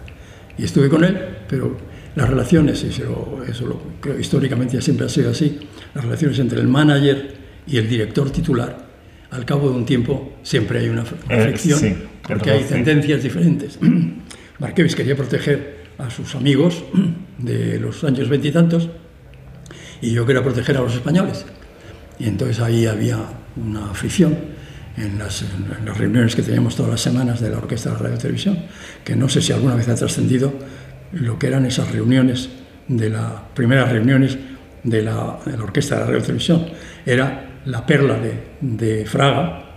[0.57, 1.17] Y estuve con él,
[1.49, 1.77] pero
[2.15, 5.59] las relaciones, y eso, lo- eso lo creo históricamente siempre ha sido así,
[5.95, 7.35] las relaciones entre el manager
[7.67, 8.87] y el director titular,
[9.31, 11.95] al cabo de un tiempo siempre hay una, fr- una Eh, fricción, sí,
[12.27, 13.79] porque hay tendencias diferentes.
[14.59, 16.83] Markevich quería proteger a sus amigos
[17.39, 18.89] de los años veintitantos
[20.01, 21.45] y yo quería proteger a los españoles.
[22.19, 23.19] Y entonces ahí había
[23.57, 24.37] una fricción
[24.99, 28.03] en las, en las reuniones que teníamos todas las semanas de la Orquesta de la
[28.03, 28.59] Radio Televisión,
[29.05, 30.53] que no sé si alguna vez ha trascendido
[31.13, 32.51] lo que eran esas reuniones,
[32.89, 34.39] de las primeras reuniones
[34.83, 36.67] de la, de la Orquesta de la Radio Televisión.
[37.05, 39.68] Era la perla de, de Fraga,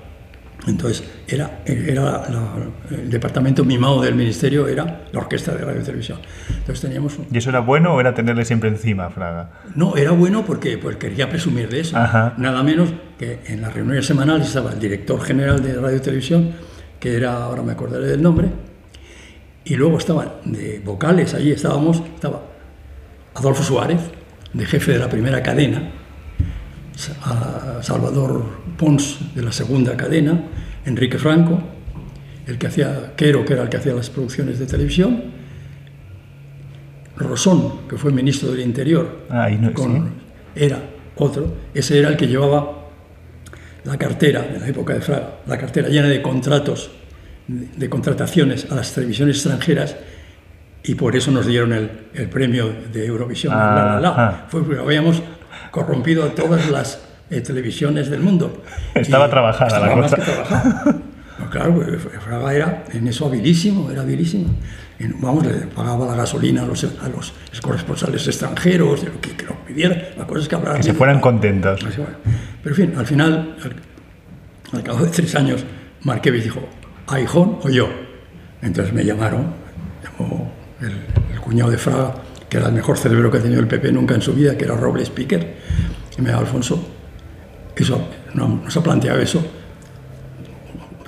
[0.67, 2.55] entonces, era, era la-
[2.91, 6.19] el departamento mimado del ministerio era la orquesta de radio y televisión.
[6.49, 9.49] Entonces teníamos un- ¿Y eso era bueno o era tenerle siempre encima, Fraga?
[9.75, 11.97] No, era bueno porque pues, quería presumir de eso.
[11.97, 12.35] Ajá.
[12.37, 16.51] Nada menos que en las reuniones semanales estaba el director general de radio y televisión,
[16.99, 18.47] que era, ahora me acordaré del nombre,
[19.63, 22.43] y luego estaban de vocales, allí estábamos, estaba
[23.35, 23.99] Adolfo Suárez,
[24.53, 25.91] de jefe de la primera cadena,
[27.23, 28.43] a Salvador
[28.77, 30.39] Pons de la segunda cadena,
[30.85, 31.59] Enrique Franco,
[32.47, 35.23] el que hacía Quero, que era el que hacía las producciones de televisión,
[37.17, 40.11] Rosón, que fue ministro del Interior, Ah, no- con- sí.
[40.55, 40.79] era
[41.17, 42.87] otro, ese era el que llevaba
[43.83, 46.91] la cartera, en la época de Fraga, la cartera llena de contratos,
[47.47, 49.95] de, de contrataciones a las televisiones extranjeras
[50.83, 53.53] y por eso nos dieron el, el premio de Eurovisión.
[53.55, 54.09] Ah, la, la, la.
[54.17, 54.45] ah.
[54.49, 55.21] Fue porque habíamos
[55.71, 58.61] corrompido todas las eh, televisiones del mundo.
[58.93, 60.15] Estaba Y trabajada la estaba más cosa.
[60.17, 60.95] que trabajada.
[61.49, 64.53] Claro, pues, Fraga era en eso habilísimo, era habilísimo.
[64.99, 69.31] Y, vamos, le pagaba la gasolina a los, a los corresponsales extranjeros, de lo que,
[69.31, 70.09] que lo pidiera.
[70.17, 71.81] La cosa es que hablaran Que se fueran contentos.
[72.63, 75.65] Pero en fin, al final, al, al cabo de tres años,
[76.03, 76.61] Markevich dijo,
[77.07, 77.89] ¿Aijón o yo?
[78.61, 79.53] Entonces me llamaron,
[80.03, 80.91] llamó el,
[81.33, 82.13] el cuñado de Fraga,
[82.47, 84.65] que era el mejor cerebro que ha tenido el PP nunca en su vida, que
[84.65, 85.55] era Robles Piquer,
[86.17, 86.83] y me dijo, Alfonso,
[87.75, 89.43] eso, no, no se ha planteado eso,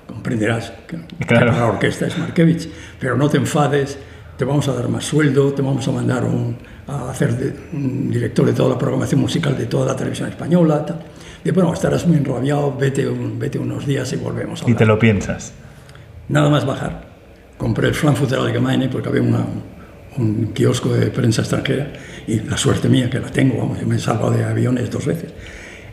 [0.07, 1.51] comprenderás que, Claro.
[1.51, 3.97] la orquesta es Markevich, pero no te enfades,
[4.37, 8.09] te vamos a dar más sueldo, te vamos a mandar un- a hacer de- un
[8.11, 10.85] director de toda la programación musical de toda la televisión española.
[10.85, 10.99] Tal.
[11.45, 14.85] Y bueno, estarás muy enrabiado, vete, un- vete unos días y volvemos a Y te
[14.85, 15.53] lo piensas.
[16.29, 17.05] Nada más bajar.
[17.57, 19.45] Compré el Frankfurter Allgemeine porque había una-
[20.17, 21.91] un kiosco de prensa extranjera
[22.28, 25.06] y la suerte mía que la tengo, vamos, yo me he salvado de aviones dos
[25.06, 25.32] veces.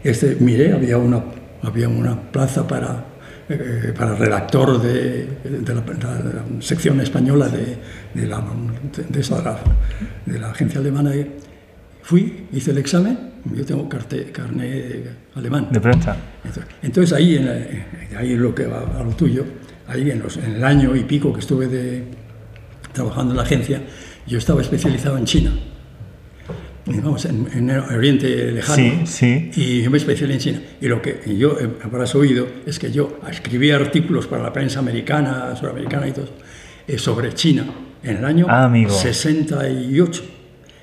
[0.04, 1.22] Este, miré, había una,
[1.62, 3.04] había una plaza para,
[3.48, 7.76] eh, para redactor de, de la, de la sección española de,
[8.14, 8.42] de la,
[9.08, 9.58] de, la,
[10.26, 11.12] de la agencia alemana
[12.02, 13.16] Fui, hice el examen,
[13.54, 15.68] yo tengo carnet alemán.
[15.70, 16.16] De prensa.
[16.44, 19.44] Entonces, entonces ahí, en la- ahí lo que va a lo tuyo,
[19.86, 22.04] ahí en, los- en el año y pico que estuve de,
[22.92, 23.82] trabajando en la agencia,
[24.26, 25.52] yo estaba especializado en China.
[26.86, 28.76] Y Vamos, en, en el Oriente Lejano.
[28.76, 29.50] Sí, sí.
[29.54, 30.66] Y yo me especialicé en China.
[30.80, 34.80] Y lo que yo eh, habrás oído es que yo escribía artículos para la prensa
[34.80, 36.28] americana, suramericana y todo,
[36.88, 37.66] eh, sobre China
[38.02, 38.90] en el año Ah, amigo.
[38.90, 40.22] 68.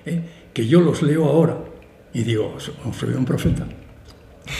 [0.06, 0.22] eh,
[0.54, 1.58] que yo los leo ahora
[2.14, 3.66] y digo, "So- soy un profeta.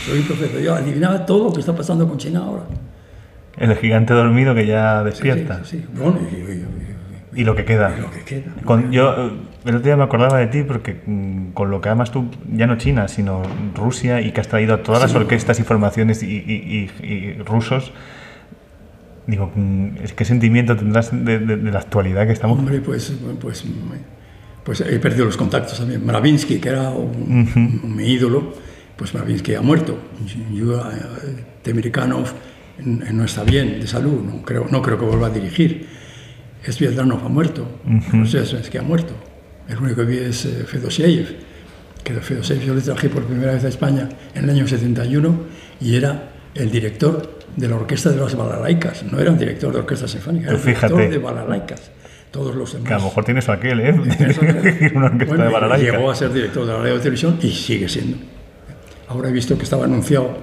[0.06, 0.60] Soy un profeta.
[0.60, 2.64] Yo adivinaba todo lo que está pasando con China ahora.
[3.58, 5.64] El gigante dormido que ya Sí, despierta.
[5.64, 5.86] sí, sí.
[5.96, 6.20] Bueno,
[7.34, 7.94] y- lo que queda.
[7.98, 8.54] y lo que queda.
[8.66, 9.14] Con- yo
[9.66, 12.68] el otro día me acordaba de ti porque mm, con lo que amas tú, ya
[12.68, 13.42] no China, sino
[13.76, 15.18] Rusia, y que has traído a todas las Sí.
[15.18, 17.92] orquestas y formaciones y, y- y- rusos,
[19.28, 22.58] digo, mm, qué sentimiento tendrás de, de- de la actualidad que estamos.
[22.60, 23.66] Hombre, pues, pues,
[24.64, 26.06] pues he perdido los contactos también.
[26.06, 28.54] Mravinsky, que era un- un- mi ídolo,
[28.96, 29.98] pues Mravinsky ha muerto.
[30.54, 32.28] Yo, eh, Temirkanov
[32.86, 35.97] no está bien de salud, no creo, no creo que vuelva a dirigir.
[36.72, 37.68] Sviatlanov ha muerto,
[38.26, 39.14] sé, es que ha muerto.
[39.68, 41.36] El único que vi es eh, Fedosiev,
[42.04, 45.40] que de Fedosiev yo le traje por primera vez a España en el año 71
[45.82, 49.80] y era el director de la orquesta de las balalaicas, no era un director de
[49.80, 51.92] orquesta sinfónica, era el Pues director de balalaicas.
[52.32, 52.88] Todos los demás.
[52.88, 53.92] Que a lo mejor tienes aquel, ¿eh?
[54.96, 55.92] Una orquesta Bueno, de y balalaica.
[55.92, 58.18] Llegó a ser director de la radio y televisión y sigue siendo.
[59.08, 60.38] Ahora he visto que estaba anunciado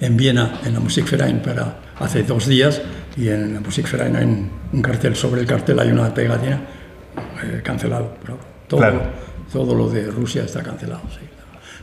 [0.00, 2.80] en Viena, en la Musikverein, para hace dos días,
[3.16, 6.60] y en la Musikverein hay un, un cartel, sobre el cartel hay una pegatina,
[7.42, 8.14] eh, cancelado.
[8.22, 9.00] Pero todo, Claro.
[9.52, 11.26] todo lo de Rusia está cancelado, sí.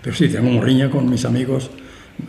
[0.02, 1.72] Pero sí, tengo un riña con mis amigos,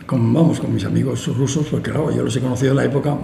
[0.05, 3.15] con, vamos, con mis amigos rusos, porque claro, yo los he conocido en la época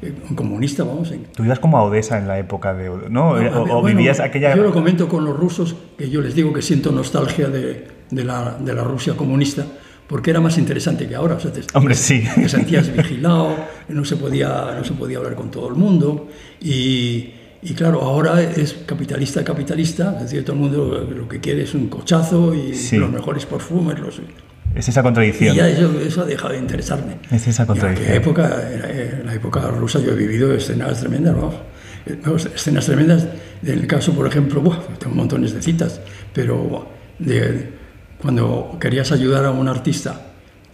[0.00, 2.88] eh, comunista, vamos, en, Tú ibas como a Odessa en la época de...
[2.88, 3.08] ¿No?
[3.10, 4.56] no, Eh, o, ver, o bueno, vivías aquella...
[4.56, 8.24] Yo lo comento con los rusos, que yo les digo que siento nostalgia de, de
[8.24, 9.66] la, de la Rusia comunista,
[10.08, 11.34] porque era más interesante que ahora.
[11.36, 12.24] O sea, te, Hombre, sí.
[12.34, 13.54] te sentías vigilado,
[13.88, 16.28] no se, podía, no se podía hablar con todo el mundo.
[16.60, 21.62] Y, y claro, ahora es capitalista, capitalista, es decir, todo el mundo lo, que quiere
[21.62, 22.96] es un cochazo y Sí.
[22.96, 23.98] los mejores perfumes.
[23.98, 24.20] Los,
[24.74, 25.56] Es esa y contradicción.
[25.56, 27.18] ya eso, eso ha dejado de interesarme.
[27.30, 28.06] Es esa Y en contradicción.
[28.08, 28.68] aquella época,
[29.20, 31.54] en la época rusa, yo he vivido escenas tremendas, vamos.
[32.06, 33.26] Eh, vamos, escenas tremendas.
[33.64, 36.00] En el caso, por ejemplo, buah, tengo montones de citas,
[36.32, 36.86] pero
[37.18, 37.72] de,
[38.20, 40.20] cuando querías ayudar a un artista,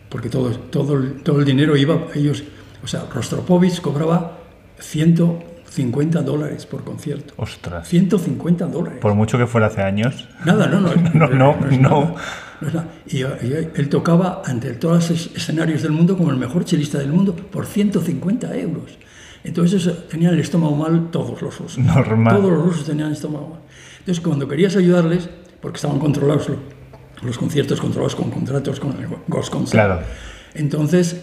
[0.08, 2.44] porque todo, todo, todo el dinero iba, ellos,
[2.82, 4.38] o sea, Rostropovich cobraba
[4.78, 7.34] 150 dólares por concierto.
[7.36, 7.88] Ostras.
[7.88, 8.98] 150 dólares.
[9.00, 10.28] Por mucho que fuera hace años.
[10.44, 10.90] Nada, no, no.
[11.14, 11.56] No, no, no.
[11.60, 12.88] no es nada.
[13.06, 17.12] Y, y él tocaba ante todos los escenarios del mundo como el mejor chelista del
[17.12, 18.98] mundo por 150 euros.
[19.42, 21.78] Entonces tenían el estómago mal todos los rusos.
[21.78, 22.36] Normal.
[22.36, 23.60] Todos los rusos tenían el estómago mal.
[23.98, 25.28] Entonces cuando querías ayudarles,
[25.60, 26.48] porque estaban controlados
[27.24, 29.72] los conciertos controlados con contratos con el Gosconsert.
[29.72, 30.00] Claro.
[30.54, 31.22] Entonces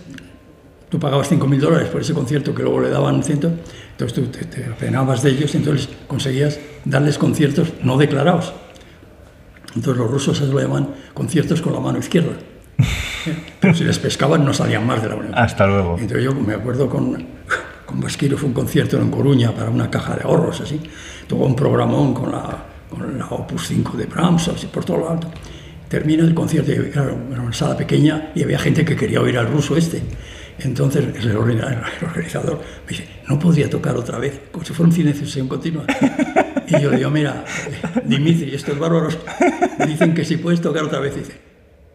[0.89, 3.51] tú pagabas 5.000 dólares por ese concierto que luego le daban ciento,
[3.91, 8.53] entonces tú te, te apenabas de ellos y entonces conseguías darles conciertos no declarados.
[9.75, 12.33] Entonces los rusos se lo llaman conciertos con la mano izquierda.
[13.59, 15.97] Pero si les pescaban no salían más de la mano Hasta luego.
[15.99, 17.25] Entonces yo me acuerdo con,
[17.85, 20.81] con Basquiro, fue un concierto en Coruña para una caja de ahorros, así.
[21.27, 25.09] Tuvo un programón con la, con la Opus 5 de Brahms, así por todo lo
[25.09, 25.27] alto.
[25.91, 29.47] Termina el concierto, claro, era una sala pequeña y había gente que quería oír al
[29.47, 30.01] ruso este.
[30.60, 31.67] Entonces el orga-
[31.99, 35.19] el organizador me dice, no podría tocar otra vez, como si fuera un cine de
[35.19, 35.84] sesión continua.
[36.67, 39.17] Y yo le digo, mira, eh, Dimitri, estos bárbaros
[39.86, 41.13] dicen que si puedes tocar otra vez.
[41.15, 41.34] Dice,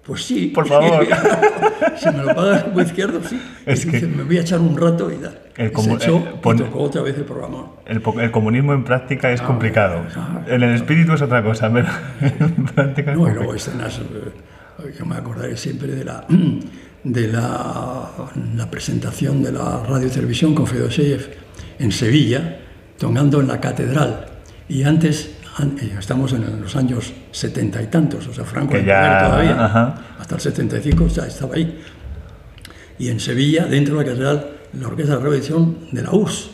[0.07, 0.47] pues sí.
[0.55, 1.05] Por favor.
[1.99, 3.41] si me lo pagas como izquierdo, sí.
[3.67, 5.39] Es Y dice, que- me voy a echar un rato y tal.
[5.57, 7.67] El se echó pon- y tocó otra vez el programa.
[7.87, 10.03] El, comunismo en práctica es complicado.
[10.15, 11.89] ah, En el espíritu es otra cosa, pero
[12.41, 16.25] en práctica es No, y luego escenas, eh, yo me acordaré siempre de la,
[17.05, 18.11] de la,
[18.55, 21.27] la presentación de la radio y televisión con Fedosheyev
[21.79, 22.59] en Sevilla,
[22.99, 24.27] tocando en la catedral.
[24.69, 25.36] Y antes, an-
[25.99, 29.95] estamos en los años setenta y tantos, o sea, Franco Que ya- todavía, ajá.
[30.19, 31.81] hasta el 75 ya estaba ahí.
[32.99, 36.51] Y en Sevilla, dentro de la catedral, la orquesta de revisión de la URSS.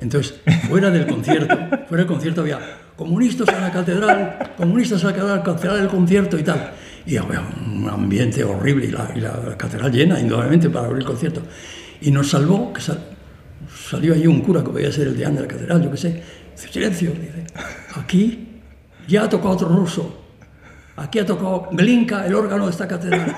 [0.00, 0.34] Entonces,
[0.68, 1.54] fuera del concierto,
[1.88, 2.58] fuera del concierto había
[2.96, 6.72] comunistas en la catedral, comunistas en la catedral, cancelar el concierto y tal.
[7.06, 11.06] Y había un ambiente horrible y la, y la catedral llena, indudablemente, para abrir el
[11.06, 11.42] concierto.
[12.00, 13.00] Y nos salvó, que sal-
[13.90, 16.22] salió ahí un cura que podía ser el deán de la catedral, yo qué sé.
[16.54, 17.44] Silencio, dice,
[17.96, 18.48] aquí
[19.08, 20.18] ya ha tocado otro ruso.
[20.96, 23.34] Aquí ha tocado Glinka, el órgano de esta catedral.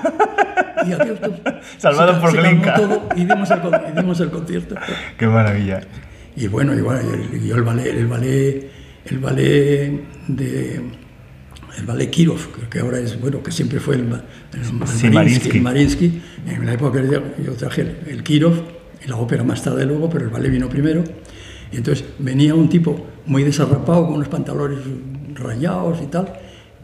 [0.85, 1.09] Y aquí
[1.77, 2.73] Salvado se- por se Glinka.
[2.75, 3.59] todo y dimos el,
[3.93, 4.75] y dimos el concierto.
[5.17, 5.81] Qué maravilla.
[6.35, 7.01] Y bueno, igual,
[7.41, 8.69] yo el ballet, el ballet,
[9.05, 10.81] el ballet de
[11.77, 14.01] el ballet Kirov, que ahora es, bueno, que siempre fue el,
[14.53, 15.57] el, Sí, Mariinsky, Mariinsky.
[15.57, 16.21] el Mariinsky.
[16.47, 18.53] En la época que yo yo traje el, el Kirov
[19.03, 21.03] y la ópera más tarde luego, pero el ballet vino primero.
[21.75, 24.79] Y entonces venía un tipo muy desarrapado, con unos pantalones
[25.33, 26.31] rayados y tal,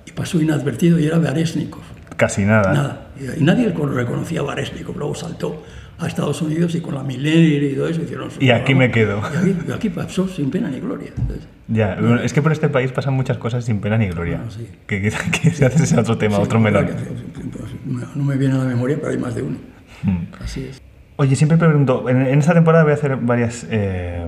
[0.05, 1.81] y pasó inadvertido y era Baresnikov.
[2.17, 2.73] Casi nada.
[2.73, 3.07] Nada.
[3.17, 4.97] Y, nadie reconocía a Baresnikov.
[4.97, 5.63] Luego saltó
[5.97, 8.79] a Estados Unidos y con la Millennium y todo eso hicieron su Y aquí programa.
[8.79, 9.21] me quedo.
[9.33, 11.11] Y aquí, y aquí pasó sin pena ni gloria.
[11.17, 14.39] Entonces, Ya, es que por este país pasan muchas cosas sin pena ni gloria.
[14.39, 14.67] Bueno, sí.
[14.87, 16.87] Que, que, que se hace ese otro tema, sí, otro melón.
[16.87, 17.71] que, pues,
[18.17, 19.57] no- me viene a la memoria, pero hay más de uno.
[20.03, 20.43] Mm.
[20.43, 20.81] Así es.
[21.15, 24.25] Oye, siempre pregunto, en, en esta temporada voy a hacer varias eh,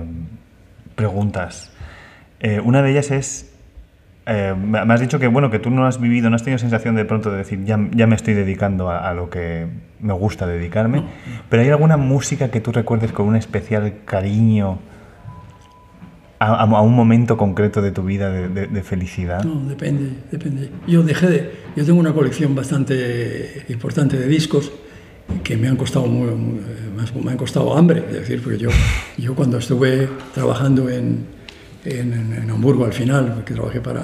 [0.94, 1.72] preguntas.
[2.40, 3.52] Eh, una de ellas es,
[4.26, 6.94] eh, me has dicho que bueno que tú no has vivido, no has tenido sensación
[6.94, 9.66] de pronto de decir, ya, ya me estoy dedicando a, a lo que
[10.00, 11.06] me gusta dedicarme, No.
[11.48, 14.78] pero ¿hay alguna música que tú recuerdes con un especial cariño
[16.38, 19.42] a, a- a un momento concreto de tu vida de, de- de felicidad?
[19.44, 20.70] No, depende, depende.
[20.86, 24.72] Yo dejé de, yo tengo una colección bastante importante de discos
[25.44, 26.60] que me han costado muy, muy-
[27.22, 28.70] me han- costado hambre, es decir, porque yo,
[29.18, 31.26] yo cuando estuve trabajando en,
[31.84, 34.02] en, en- Hamburgo al final, que trabajé para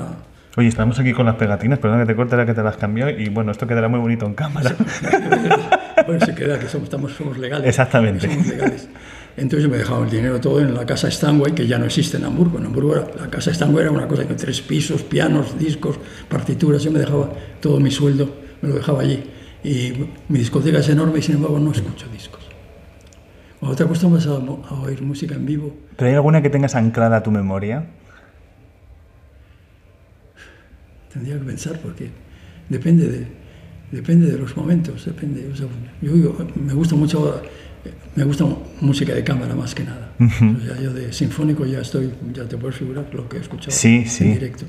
[0.57, 3.09] Oye, estamos aquí con las pegatinas, perdón que te corte la que te las cambió
[3.09, 4.75] y bueno, esto quedará muy bonito en cámara.
[6.07, 7.69] bueno, se queda que somos, estamos, somos legales.
[7.69, 8.29] Exactamente.
[8.29, 8.89] Somos legales.
[9.37, 12.17] Entonces yo me dejaba el dinero todo en la casa Stanway, que ya no existe
[12.17, 12.59] en Hamburgo.
[12.59, 15.99] En Hamburgo era- la casa Stanway era una cosa con tres pisos, pianos, discos,
[16.29, 16.83] partituras.
[16.83, 18.29] Yo me dejaba todo mi sueldo,
[18.61, 19.23] me lo dejaba allí.
[19.63, 19.93] Y
[20.29, 22.41] mi discoteca es enorme y sin embargo no escucho discos.
[23.59, 27.19] Cuando te acostumbras a, a oír música en vivo, ¿Pero hay alguna que tengas anclada
[27.19, 27.87] a tu memoria?
[31.13, 32.09] tendría que pensar porque
[32.69, 33.27] depende de,
[33.91, 35.49] depende de los momentos, depende.
[35.53, 35.67] o sea,
[36.01, 37.43] yo, yo- me gusta mucho,
[38.15, 38.45] me gusta
[38.81, 40.13] música de cámara más que nada.
[40.21, 43.73] O sea, yo de sinfónico ya estoy, ya te puedes figurar lo que he escuchado
[43.73, 44.25] Sí, sí.
[44.25, 44.65] en directo.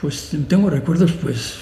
[0.00, 1.58] Pues tengo recuerdos, pues,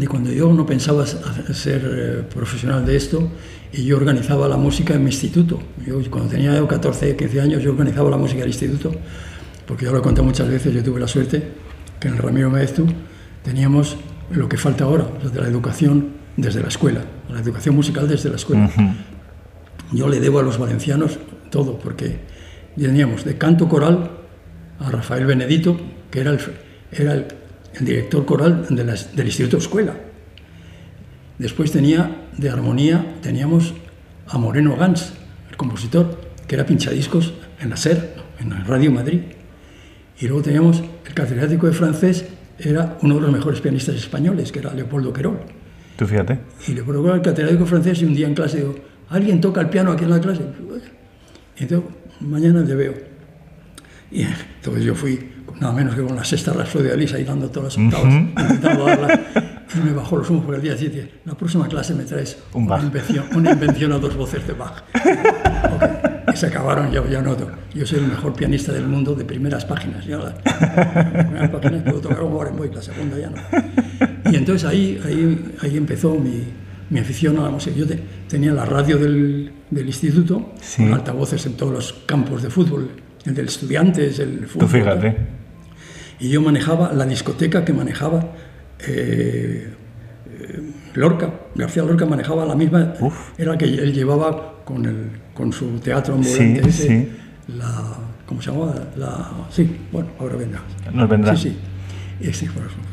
[0.00, 3.28] de cuando yo no pensaba ser eh, profesional de esto
[3.72, 5.60] y yo organizaba la música en mi instituto.
[5.86, 8.92] Yo, cuando tenía yo 14, 15 años, yo organizaba la música del instituto,
[9.66, 11.42] porque yo lo he contado muchas veces, yo tuve la suerte
[12.00, 12.86] que en el Ramiro Maeztu
[13.44, 13.96] teníamos
[14.30, 18.36] lo que falta ahora, de la educación desde la escuela, la educación musical desde la
[18.36, 18.66] escuela.
[18.66, 18.82] Ujú.
[19.92, 21.18] Yo le debo a los valencianos
[21.50, 22.20] todo, porque
[22.74, 24.10] teníamos de canto coral
[24.78, 25.76] a Rafael Benedito,
[26.10, 26.40] que era el,
[26.92, 27.26] era el,
[27.78, 29.94] el director coral de las- del Instituto Escuela.
[31.38, 33.74] Después tenía de armonía, teníamos
[34.26, 35.12] a Moreno Gans,
[35.50, 39.20] el compositor, que era pinchadiscos en la SER, en la Radio Madrid.
[40.20, 42.26] Y luego teníamos el catedrático de francés,
[42.58, 45.38] era uno de los mejores pianistas españoles, que era Leopoldo Querol.
[45.96, 46.38] Tú fíjate.
[46.68, 48.74] Y le preguntó al catedrático francés y un día en clase digo,
[49.08, 50.42] ¿alguien toca el piano aquí en la clase?
[51.58, 52.94] Y entonces, mañana te veo.
[54.10, 54.22] Y
[54.56, 55.29] entonces yo fui,
[55.60, 58.84] nada menos que con la sexta Rhapsody de Lisa ahí dando todas las octavas, intentando
[58.86, 59.20] darla,
[59.74, 62.64] y me bajó los humos porque el día siguiente, la próxima clase me traes Un
[62.64, 64.82] una, invención, una invención a dos voces de Bach.
[64.94, 67.50] Ok, Y se acabaron, ya, ya noto.
[67.74, 70.04] Yo soy el mejor pianista del mundo de primeras páginas.
[70.06, 74.32] Ya la, las primeras páginas puedo tocar un Barenboim, la segunda ya no.
[74.32, 76.44] Y entonces ahí, ahí, ahí empezó mi,
[76.90, 77.74] mi afición a la música.
[77.76, 80.82] Yo te- tenía la radio del, del instituto, Sí.
[80.84, 82.90] con altavoces en todos los campos de fútbol,
[83.24, 84.68] el del estudiantes, el Tú fútbol.
[84.68, 85.16] fíjate.
[86.20, 88.32] Y yo manejaba la discoteca que manejaba
[88.86, 89.68] eh,
[90.94, 91.32] Lorca.
[91.54, 92.94] García Lorca manejaba la misma.
[93.00, 93.14] Uf.
[93.38, 97.08] Era que él llevaba con, el, con su teatro ambulante Sí, ese, sí.
[97.58, 97.96] la.
[98.26, 98.74] ¿Cómo se llamaba?
[98.96, 100.60] La, sí, bueno, ahora vendrá.
[100.92, 101.36] Nos vendrá.
[101.36, 101.56] Sí,
[102.32, 102.46] sí.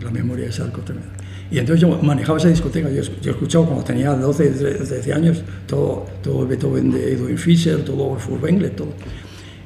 [0.04, 1.12] La memoria es algo tremendo.
[1.52, 6.08] Y entonces yo manejaba esa discoteca, yo, yo escuchaba cuando tenía 12, 13 años, todo,
[6.24, 8.94] todo Beethoven de Edwin Fischer, todo Furtwängler, todo.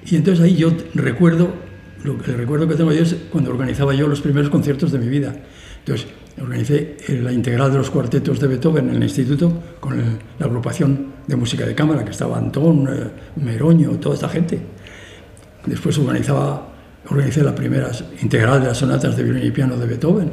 [0.05, 1.53] Y entonces ahí yo recuerdo,
[2.03, 5.07] lo, el recuerdo que tengo yo es cuando organizaba yo los primeros conciertos de mi
[5.07, 5.35] vida.
[5.79, 6.07] Entonces,
[6.41, 10.45] organicé eh, la integral de los cuartetos de Beethoven en el instituto con el- la
[10.45, 13.07] agrupación de música de cámara, que estaba Antón, eh,
[13.43, 14.59] Meroño, toda esta gente.
[15.65, 16.67] Después organizaba,
[17.09, 17.89] organicé la primera
[18.21, 20.31] integral de las sonatas de violín y piano de Beethoven,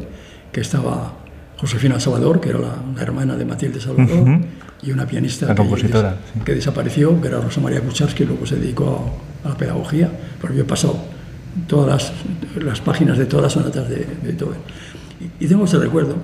[0.52, 1.14] que estaba
[1.58, 4.40] Josefina Salvador, que era la, la hermana de Matilde Salvador, Ujú.
[4.82, 6.40] y una pianista La que, compositora, des- sí.
[6.44, 10.10] que desapareció, que era Rosa María Kucharski, luego se dedicó a, a la pedagogía,
[10.40, 10.96] pero yo he pasado
[11.66, 12.12] todas
[12.56, 14.58] las, las páginas de todas las sonatas de, Beethoven.
[15.40, 16.16] Y, y tengo ese recuerdo,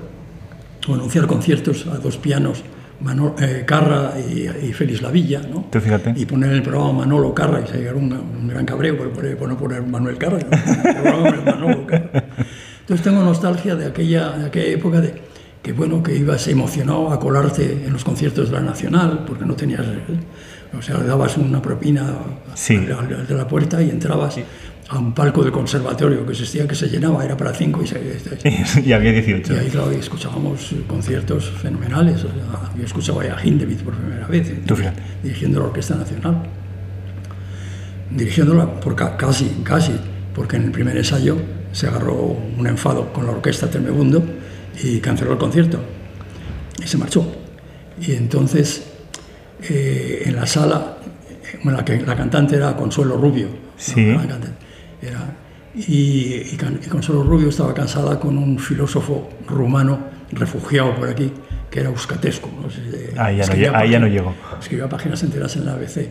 [0.88, 2.62] o anunciar conciertos a dos pianos,
[3.00, 5.66] Mano- eh, Carra y, y Félix Lavilla, ¿no?
[5.70, 6.14] Tú fíjate.
[6.16, 9.10] y poner en el programa Manolo Carra y se llegaron un, un gran cabreo por,
[9.12, 12.24] poner- por no poner Manuel Carra, el programa Manolo Carra.
[12.80, 15.14] Entonces tengo nostalgia de aquella, de aquella época de
[15.62, 19.54] que bueno, que ibas emocionado a colarte en los conciertos de la Nacional, porque no
[19.54, 19.80] tenías,
[20.78, 22.14] o sea, le dabas una propina
[22.54, 22.76] Sí.
[22.76, 24.36] al, de la puerta y entrabas
[24.88, 27.98] a un palco del conservatorio que existía, que se llenaba, era para cinco y se,
[28.84, 29.54] y había 18.
[29.54, 32.16] y ahí, claro, escuchábamos conciertos fenomenales.
[32.24, 34.76] O sea, yo escuchaba a Hindemith por primera vez, Tú
[35.22, 36.42] dirigiendo la Orquesta Nacional.
[38.10, 39.92] Dirigiéndola por ca- casi, casi,
[40.34, 41.36] porque en el primer ensayo
[41.72, 42.14] se agarró
[42.58, 44.22] un enfado con la Orquesta Tremebundo
[44.82, 45.80] y canceló el concierto.
[46.82, 47.26] Y se marchó.
[48.00, 48.86] Y entonces,
[49.68, 53.48] eh, en la sala, eh, bueno, la, que, la cantante era Consuelo Rubio.
[53.76, 54.14] Sí.
[54.16, 54.48] Cantante
[55.02, 55.36] era-
[55.76, 59.98] y, y Can- y Consuelo Rubio estaba casada con un filósofo rumano
[60.30, 61.32] refugiado por aquí,
[61.70, 62.48] que era Euskatescu.
[62.62, 62.80] No si-
[63.18, 64.34] Ahí ya no escribía lle- ahí ya no llegó.
[64.60, 66.08] Escribía páginas enteras en la ABC.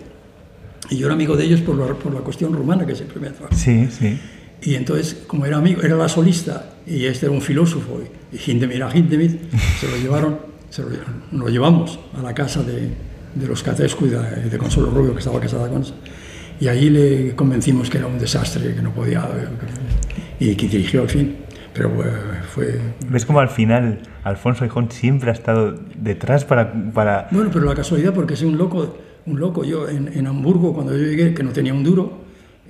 [0.89, 3.29] Y yo era amigo de ellos por la, por la cuestión rumana, que siempre me
[3.29, 3.55] atrajo.
[3.55, 4.19] Sí, sí.
[4.61, 8.01] Y entonces, como era amigo, era la solista y este era un filósofo,
[8.31, 9.39] y, y Hindemith era Hindemith,
[9.79, 10.39] se lo llevaron,
[10.69, 10.89] se lo,
[11.31, 12.89] lo llevamos a la casa de,
[13.35, 15.83] de los Catescu y de, de Consuelo Rubio, que estaba casada con
[16.59, 19.27] Y allí le convencimos que era un desastre, que no podía,
[20.39, 21.37] y que dirigió al fin.
[21.73, 22.09] Pero eh,
[22.49, 22.79] fue...
[23.09, 26.71] ¿Ves como al final Alfonso Hijón siempre ha estado detrás para...
[26.93, 27.27] para...
[27.31, 29.63] Bueno, pero la casualidad, porque soy un loco, un loco.
[29.63, 32.21] Yo en, en Hamburgo, cuando yo llegué, que no tenía un duro,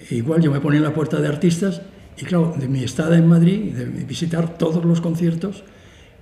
[0.10, 1.82] igual yo me ponía en la puerta de artistas
[2.18, 5.64] y claro, de mi estada en Madrid, de visitar todos los conciertos,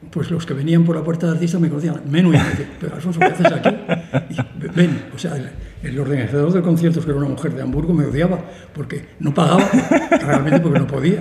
[0.09, 2.01] pues los que venían por la puerta de artistas me conocían.
[2.09, 2.37] Menú, y
[2.79, 3.69] pero Alfonso, ¿qué haces aquí?
[4.29, 5.49] Y, ven, o sea, el,
[5.83, 8.39] el organizador de conciertos, que era una mujer de Hamburgo, me odiaba
[8.73, 9.69] porque no pagaba,
[10.21, 11.19] realmente porque no podía.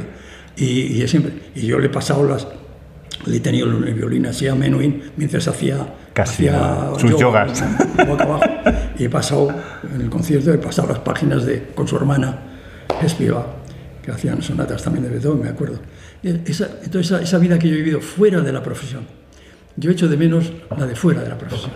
[0.56, 2.46] Y, y, siempre, y yo le he pasado las,
[3.26, 7.62] le he tenido el violín así a Menuhin mientras hacía, Casi hacía sus yogas.
[8.06, 8.44] boca abajo.
[8.98, 9.48] Y he pasado,
[9.94, 12.38] en el concierto, he pasado las páginas de, con su hermana
[13.02, 13.46] Espiva,
[14.02, 15.78] que hacían sonatas también de Beethoven, me acuerdo.
[16.22, 19.06] Esa, entonces, esa, esa vida que yo he vivido fuera de la profesión,
[19.76, 21.72] yo echo de menos la de fuera de la profesión,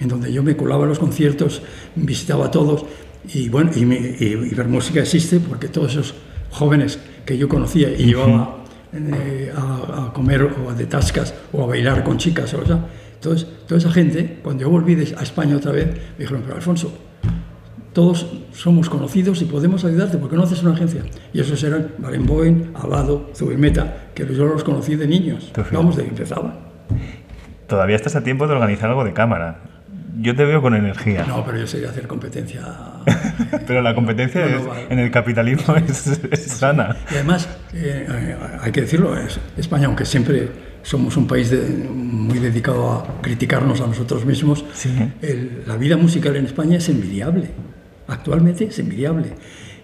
[0.00, 1.62] en donde yo me colaba a los conciertos,
[1.94, 2.84] visitaba a todos,
[3.32, 6.14] y bueno, y, me, y, y ver música existe porque todos esos
[6.50, 11.66] jóvenes que yo conocía y llevaba eh, a, a, comer o de tascas o a
[11.66, 15.72] bailar con chicas, o sea, entonces, toda esa gente, cuando yo volví a España otra
[15.72, 16.90] vez, me dijeron, pero Alfonso,
[17.92, 21.02] todos somos conocidos y podemos ayudarte, porque no haces una agencia?
[21.32, 26.10] Y esos eran Barenboim, Abado, Zubimeta, que yo los conocí de niños, vamos, de que
[26.10, 26.54] empezaban.
[27.66, 29.60] Todavía estás a tiempo de organizar algo de cámara.
[30.20, 31.24] Yo te veo con energía.
[31.26, 32.62] No, pero yo sé hacer competencia.
[33.66, 34.86] pero la competencia no, no, vale.
[34.90, 36.96] en el capitalismo es, es sana.
[37.10, 40.50] Y además, eh, hay que decirlo, es, España, aunque siempre
[40.82, 44.90] somos un país de, muy dedicado a criticarnos a nosotros mismos, sí.
[45.22, 47.50] el, la vida musical en España es envidiable.
[48.10, 49.34] Actualmente es envidiable.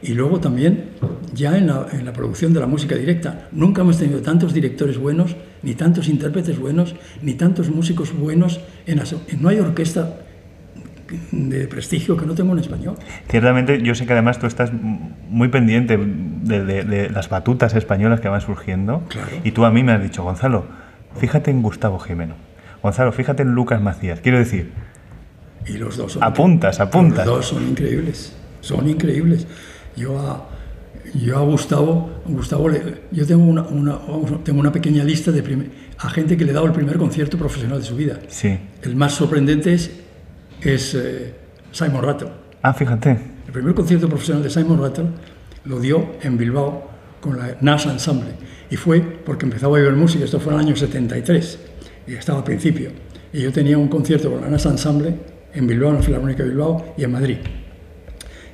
[0.02, 0.90] Y luego también,
[1.32, 4.98] ya en la, en la, producción de la música directa, nunca hemos tenido tantos directores
[4.98, 8.60] buenos, ni tantos intérpretes buenos, ni tantos músicos buenos.
[8.86, 9.00] En
[9.40, 10.20] no hay orquesta
[11.30, 12.96] de prestigio que no tengo en español.
[13.28, 18.20] Ciertamente, yo sé que además tú estás muy pendiente de, de, de las batutas españolas
[18.20, 19.02] que van surgiendo.
[19.08, 19.28] Claro.
[19.44, 20.66] Y tú a mí me has dicho, Gonzalo,
[21.18, 22.34] fíjate en Gustavo Jimeno.
[22.82, 24.20] Gonzalo, fíjate en Lucas Macías.
[24.20, 24.72] Quiero decir,
[25.68, 27.26] y los dos son apuntas, apuntas.
[27.26, 29.46] Los dos son increíbles, son increíbles.
[29.96, 30.48] Yo a,
[31.14, 33.98] yo a Gustavo, Gustavo le, yo tengo una, una,
[34.44, 37.38] tengo una pequeña lista de primer, a gente que le he dado el primer concierto
[37.38, 38.18] profesional de su vida.
[38.28, 38.58] Sí.
[38.82, 39.90] El más sorprendente es,
[40.60, 41.34] es eh,
[41.72, 42.28] Simon Rattle.
[42.62, 43.10] Ah, fíjate.
[43.46, 45.06] El primer concierto profesional de Simon Rattle
[45.64, 46.90] lo dio en Bilbao
[47.20, 48.30] con la Nash Ensemble.
[48.70, 51.58] Y fue porque empezaba a ver música, esto fue en el año 73,
[52.08, 52.90] y estaba al principio.
[53.32, 56.50] Y yo tenía un concierto con la Nash Ensemble en Bilbao, en la Filarmónica de
[56.50, 57.38] Bilbao y en Madrid.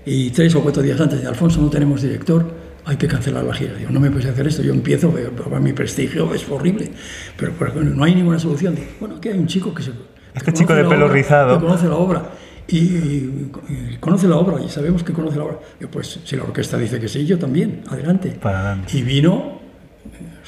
[0.04, 2.44] Y tres o cuatro días antes de Alfonso no tenemos director,
[2.84, 3.74] hay que cancelar la gira.
[3.74, 6.90] Digo, no me puedes hacer esto, yo empiezo, pero mi prestigio es horrible.
[7.36, 8.74] Pero, pero no hay ninguna solución.
[8.74, 9.90] Digo, bueno, aquí hay un chico que se...
[9.90, 11.58] Que este chico de pelo obra, rizado.
[11.58, 12.30] Que conoce la obra.
[12.66, 15.58] Y, y, y, conoce la obra, y sabemos que conoce la obra.
[15.78, 18.30] Yo, pues si la orquesta dice que sí, yo también, adelante.
[18.40, 18.96] Para adelante.
[18.96, 19.61] Y vino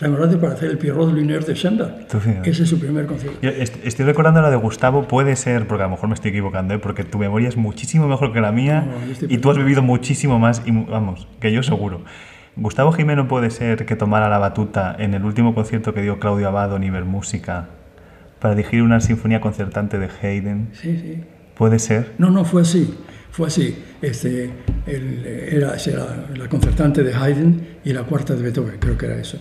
[0.00, 2.06] Rattle para hacer el Pierrot Lunaire de Schoenberg.
[2.44, 3.38] Ese es su primer concierto.
[3.42, 6.78] Estoy recordando la de Gustavo, puede ser, porque a lo mejor me estoy equivocando, ¿eh?
[6.78, 10.38] porque tu memoria es muchísimo mejor que la mía no, y tú has vivido muchísimo
[10.38, 12.02] más, y vamos, que yo seguro.
[12.56, 16.48] Gustavo Jimeno puede ser que tomara la batuta en el último concierto que dio Claudio
[16.48, 17.68] Abado en Ibermúsica
[18.38, 20.68] para dirigir una sinfonía concertante de Haydn.
[20.72, 21.24] Sí, sí.
[21.56, 22.12] ¿Puede ser?
[22.18, 22.94] No, no, fue así.
[23.30, 23.76] Fue así.
[24.02, 24.50] Este,
[24.86, 29.16] el, era, era, la concertante de Haydn y la cuarta de Beethoven, creo que era
[29.16, 29.38] eso.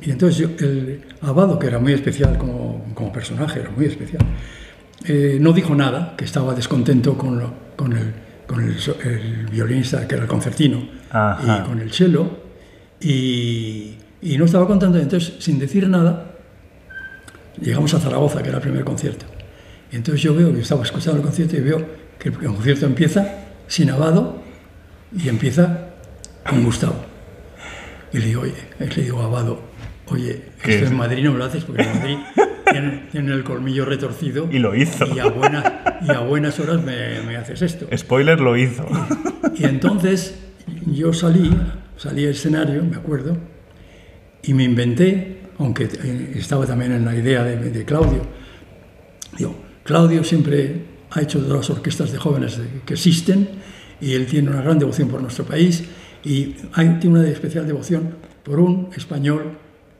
[0.00, 4.22] Y entonces yo, el Abado, que era muy especial como, como personaje, era muy especial,
[5.04, 8.12] eh, no dijo nada, que estaba descontento con, lo, con, el,
[8.46, 11.62] con el, el, violinista, que era el concertino, Ajá.
[11.64, 12.30] y con el cello,
[13.00, 14.98] y, y, no estaba contento.
[14.98, 16.34] Entonces, sin decir nada,
[17.60, 19.26] llegamos a Zaragoza, que era el primer concierto.
[19.90, 21.86] Y entonces yo veo, yo estaba escuchando el concierto y veo
[22.18, 24.42] que el concierto empieza sin Abado
[25.16, 25.90] y empieza
[26.48, 26.96] con Gustavo.
[28.12, 29.67] Y le digo, oye, le digo Abado,
[30.10, 32.16] oye, esto en Madrid no me lo haces porque en Madrid
[32.70, 34.48] tienen, el colmillo retorcido.
[34.50, 35.06] Y lo hizo.
[35.14, 35.64] Y a buenas,
[36.06, 37.86] y a buenas horas me, me, haces esto.
[37.96, 38.86] Spoiler, lo hizo.
[39.54, 40.38] Y, entonces
[40.86, 41.50] yo salí,
[41.96, 43.36] salí al escenario, me acuerdo,
[44.42, 45.88] y me inventé, aunque
[46.34, 48.22] estaba también en la idea de, de Claudio,
[49.36, 53.48] digo, Claudio siempre ha hecho de las orquestas de jóvenes que existen
[54.00, 55.84] y él tiene una gran devoción por nuestro país
[56.24, 59.58] y hay, tiene una especial devoción por un español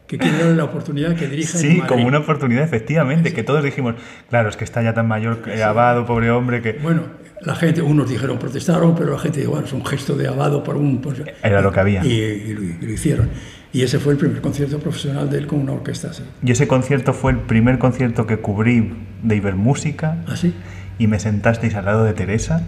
[0.09, 3.95] que quiere darle la oportunidad que dirija Sí, como una oportunidad, efectivamente, que todos dijimos,
[4.31, 6.73] claro, es que está ya tan mayor, que Abado, pobre hombre, que...
[6.73, 7.03] Bueno,
[7.43, 10.65] la gente, unos dijeron, protestaron, pero la gente dijo, bueno, es un gesto de Abado
[10.65, 11.03] por un...
[11.43, 12.05] Era lo que había.
[12.05, 13.29] Y, lo, hicieron.
[13.71, 16.23] Y ese fue el primer concierto profesional de él con una orquesta así.
[16.43, 20.25] Y ese concierto fue el primer concierto que cubrí de Ibermúsica.
[20.27, 20.55] ¿Ah, sí?
[20.99, 22.67] Y me sentasteis al lado de Teresa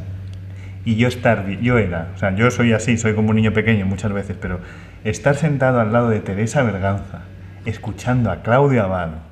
[0.85, 3.85] y yo estar, yo era, o sea, yo soy así, soy como un niño pequeño
[3.87, 4.61] muchas veces, pero
[5.05, 7.23] estar sentado al lado de Teresa Berganza,
[7.65, 9.31] escuchando a Claudio Abado,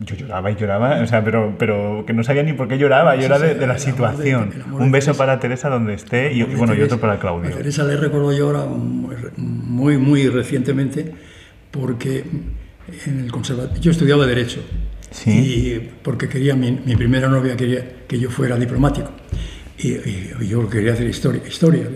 [0.00, 3.16] yo lloraba y lloraba, o sea, pero, pero que no sabía ni por qué lloraba,
[3.16, 4.52] yo era de, la situación.
[4.72, 7.50] un beso para Teresa donde esté y, bueno, y otro para Claudio.
[7.50, 11.12] A Teresa le recuerdo yo ahora muy, muy recientemente
[11.70, 12.24] porque
[13.06, 14.60] en el conservatorio, yo estudiaba Derecho.
[15.10, 15.30] ¿Sí?
[15.30, 19.10] Y porque quería, mi, mi primera novia quería que yo fuera diplomático
[19.78, 21.88] y, yo quería hacer historia, historia.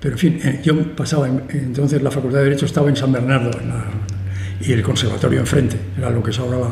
[0.00, 3.50] Pero en fin, eh, yo pasaba, entonces la Facultad de Derecho estaba en San Bernardo
[4.60, 6.68] y el conservatorio enfrente, era lo que es ahora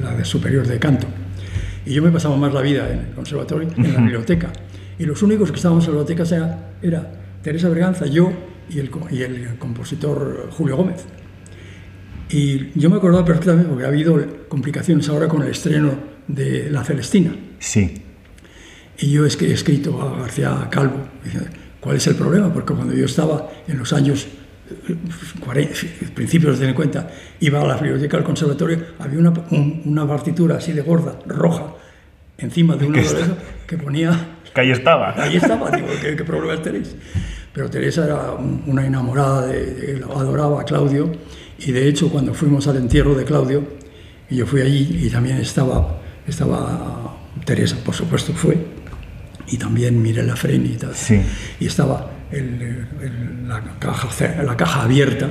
[0.00, 1.06] la, de superior de canto.
[1.84, 4.52] Y yo me pasaba más la vida en el conservatorio, en la biblioteca.
[4.98, 7.12] Y los únicos que estábamos en la biblioteca era, era
[7.42, 8.32] Teresa Berganza, yo
[8.68, 11.04] y el, y el compositor Julio Gómez.
[12.30, 15.92] Y yo me acordaba perfectamente porque ha habido complicaciones ahora con el estreno
[16.26, 17.34] de La Celestina.
[17.58, 18.02] Sí.
[18.98, 21.04] Y yo he escrito a García Calvo,
[21.80, 22.52] ¿cuál es el problema?
[22.52, 24.26] Porque cuando yo estaba en los años
[25.40, 25.74] 40,
[26.14, 27.10] principios de cuenta,
[27.40, 29.32] iba a la biblioteca del conservatorio, había una,
[29.84, 31.74] una partitura así de gorda, roja,
[32.38, 33.34] encima de una de
[33.66, 34.36] que ponía...
[34.54, 35.14] Que ahí estaba.
[35.22, 36.24] Ahí estaba, digo, ¿qué, qué
[36.62, 36.96] tenéis?
[37.52, 38.32] Pero Teresa era
[38.66, 41.12] una enamorada, de, adoraba a Claudio,
[41.58, 43.64] y de hecho cuando fuimos al entierro de Claudio,
[44.30, 48.58] y yo fui allí y también estaba, estaba Teresa, por supuesto, fue,
[49.50, 50.92] y también Mirela Freni y tal.
[51.58, 55.28] Y estaba la, caja, la caja abierta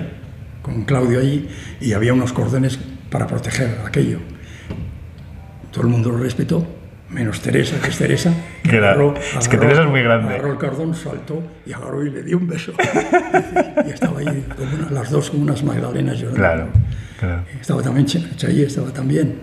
[0.62, 1.48] con Claudio allí
[1.80, 2.80] y había unos cordones
[3.10, 4.20] para proteger aquello.
[5.72, 6.68] Todo el mundo lo respetó,
[7.10, 8.34] menos Teresa, que es Teresa.
[8.64, 10.34] es que Teresa es muy grande.
[10.34, 12.74] Agarró el cordón, saltó y agarró y le dio un beso.
[13.86, 14.46] y, estaba ahí,
[14.92, 16.40] las dos como unas magdalenas llorando.
[16.40, 16.68] Claro,
[17.20, 17.44] claro.
[17.62, 19.36] Estaba también Chay, estaba también.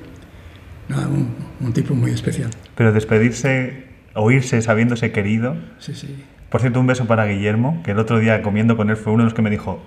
[0.89, 2.51] un, un tipo muy especial.
[2.75, 3.85] Pero despedirse
[4.15, 5.57] oírse sabiéndose querido.
[5.79, 6.25] Sí, sí.
[6.55, 9.23] Por cierto, un beso para Guillermo, que el otro día comiendo con él fue uno
[9.23, 9.83] de los que me dijo,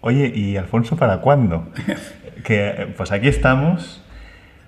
[0.00, 1.68] oye, ¿y Alfonso para cuándo?
[2.44, 4.04] que pues aquí estamos.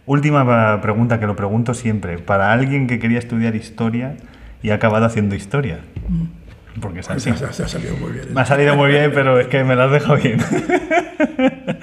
[0.07, 2.19] Última pregunta que lo pregunto siempre.
[2.19, 4.15] Para alguien que quería estudiar historia
[4.63, 5.81] y ha acabado haciendo historia.
[6.09, 6.81] Mm.
[6.81, 7.63] Porque es pues así.
[7.65, 8.33] ha salido muy bien.
[8.33, 10.39] Me ha salido muy bien, pero es que me lo has dejado bien.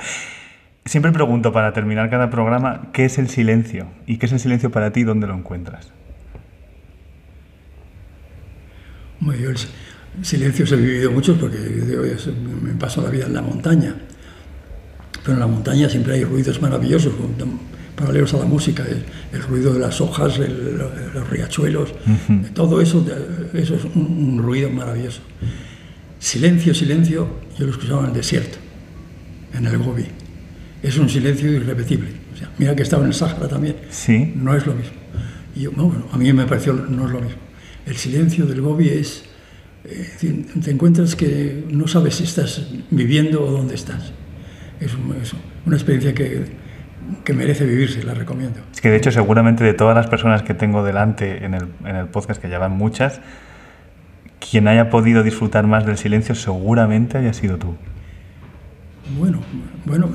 [0.85, 3.87] Siempre pregunto para terminar cada programa, ¿qué es el silencio?
[4.05, 5.91] ¿Y qué es el silencio para ti dónde lo encuentras?
[9.21, 9.57] Yo el
[10.21, 11.57] silencio he vivido mucho porque
[12.61, 13.95] me paso la vida en la montaña.
[15.23, 17.13] Pero en la montaña siempre hay ruidos maravillosos,
[17.95, 18.85] paralelos a la música,
[19.33, 21.93] el, ruido de las hojas, los riachuelos,
[22.53, 23.05] todo eso,
[23.53, 25.21] eso es un, ruido maravilloso.
[26.19, 28.57] Silencio, silencio, yo lo escuchaba en el desierto,
[29.53, 30.05] en el Gobi.
[30.81, 32.09] Es un silencio irrepetible.
[32.57, 33.75] mira que estaba en el Sáhara también.
[33.89, 34.33] Sí.
[34.35, 34.93] No es lo mismo.
[35.55, 35.71] Y yo,
[36.11, 37.46] a mí me pareció no es lo mismo
[37.87, 39.23] el silencio del Gobi es,
[39.85, 44.11] eh, te encuentras que no sabes si estás viviendo o dónde estás.
[44.79, 44.91] Es,
[45.65, 46.45] una experiencia que,
[47.23, 48.59] que, merece vivirse, la recomiendo.
[48.73, 51.95] Es que de hecho seguramente de todas las personas que tengo delante en el, en
[51.95, 53.21] el podcast, que ya van muchas,
[54.39, 57.75] quien haya podido disfrutar más del silencio seguramente haya sido tú.
[59.17, 59.39] Bueno,
[59.85, 60.09] bueno.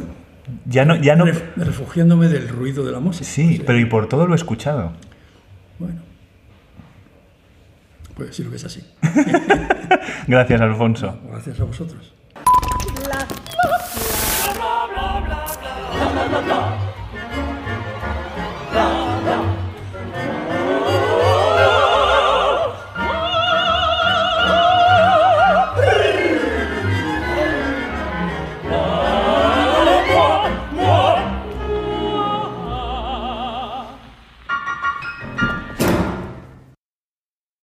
[0.67, 1.25] Ya no, ya no...
[1.57, 3.25] Refugiándome del ruido de la música.
[3.25, 4.93] Sí, pero y por todo lo he escuchado.
[5.79, 6.12] Bueno.
[8.15, 8.83] Puede decirlo que es así.
[10.27, 11.19] Gracias, Alfonso.
[11.29, 12.15] Gracias a vosotros.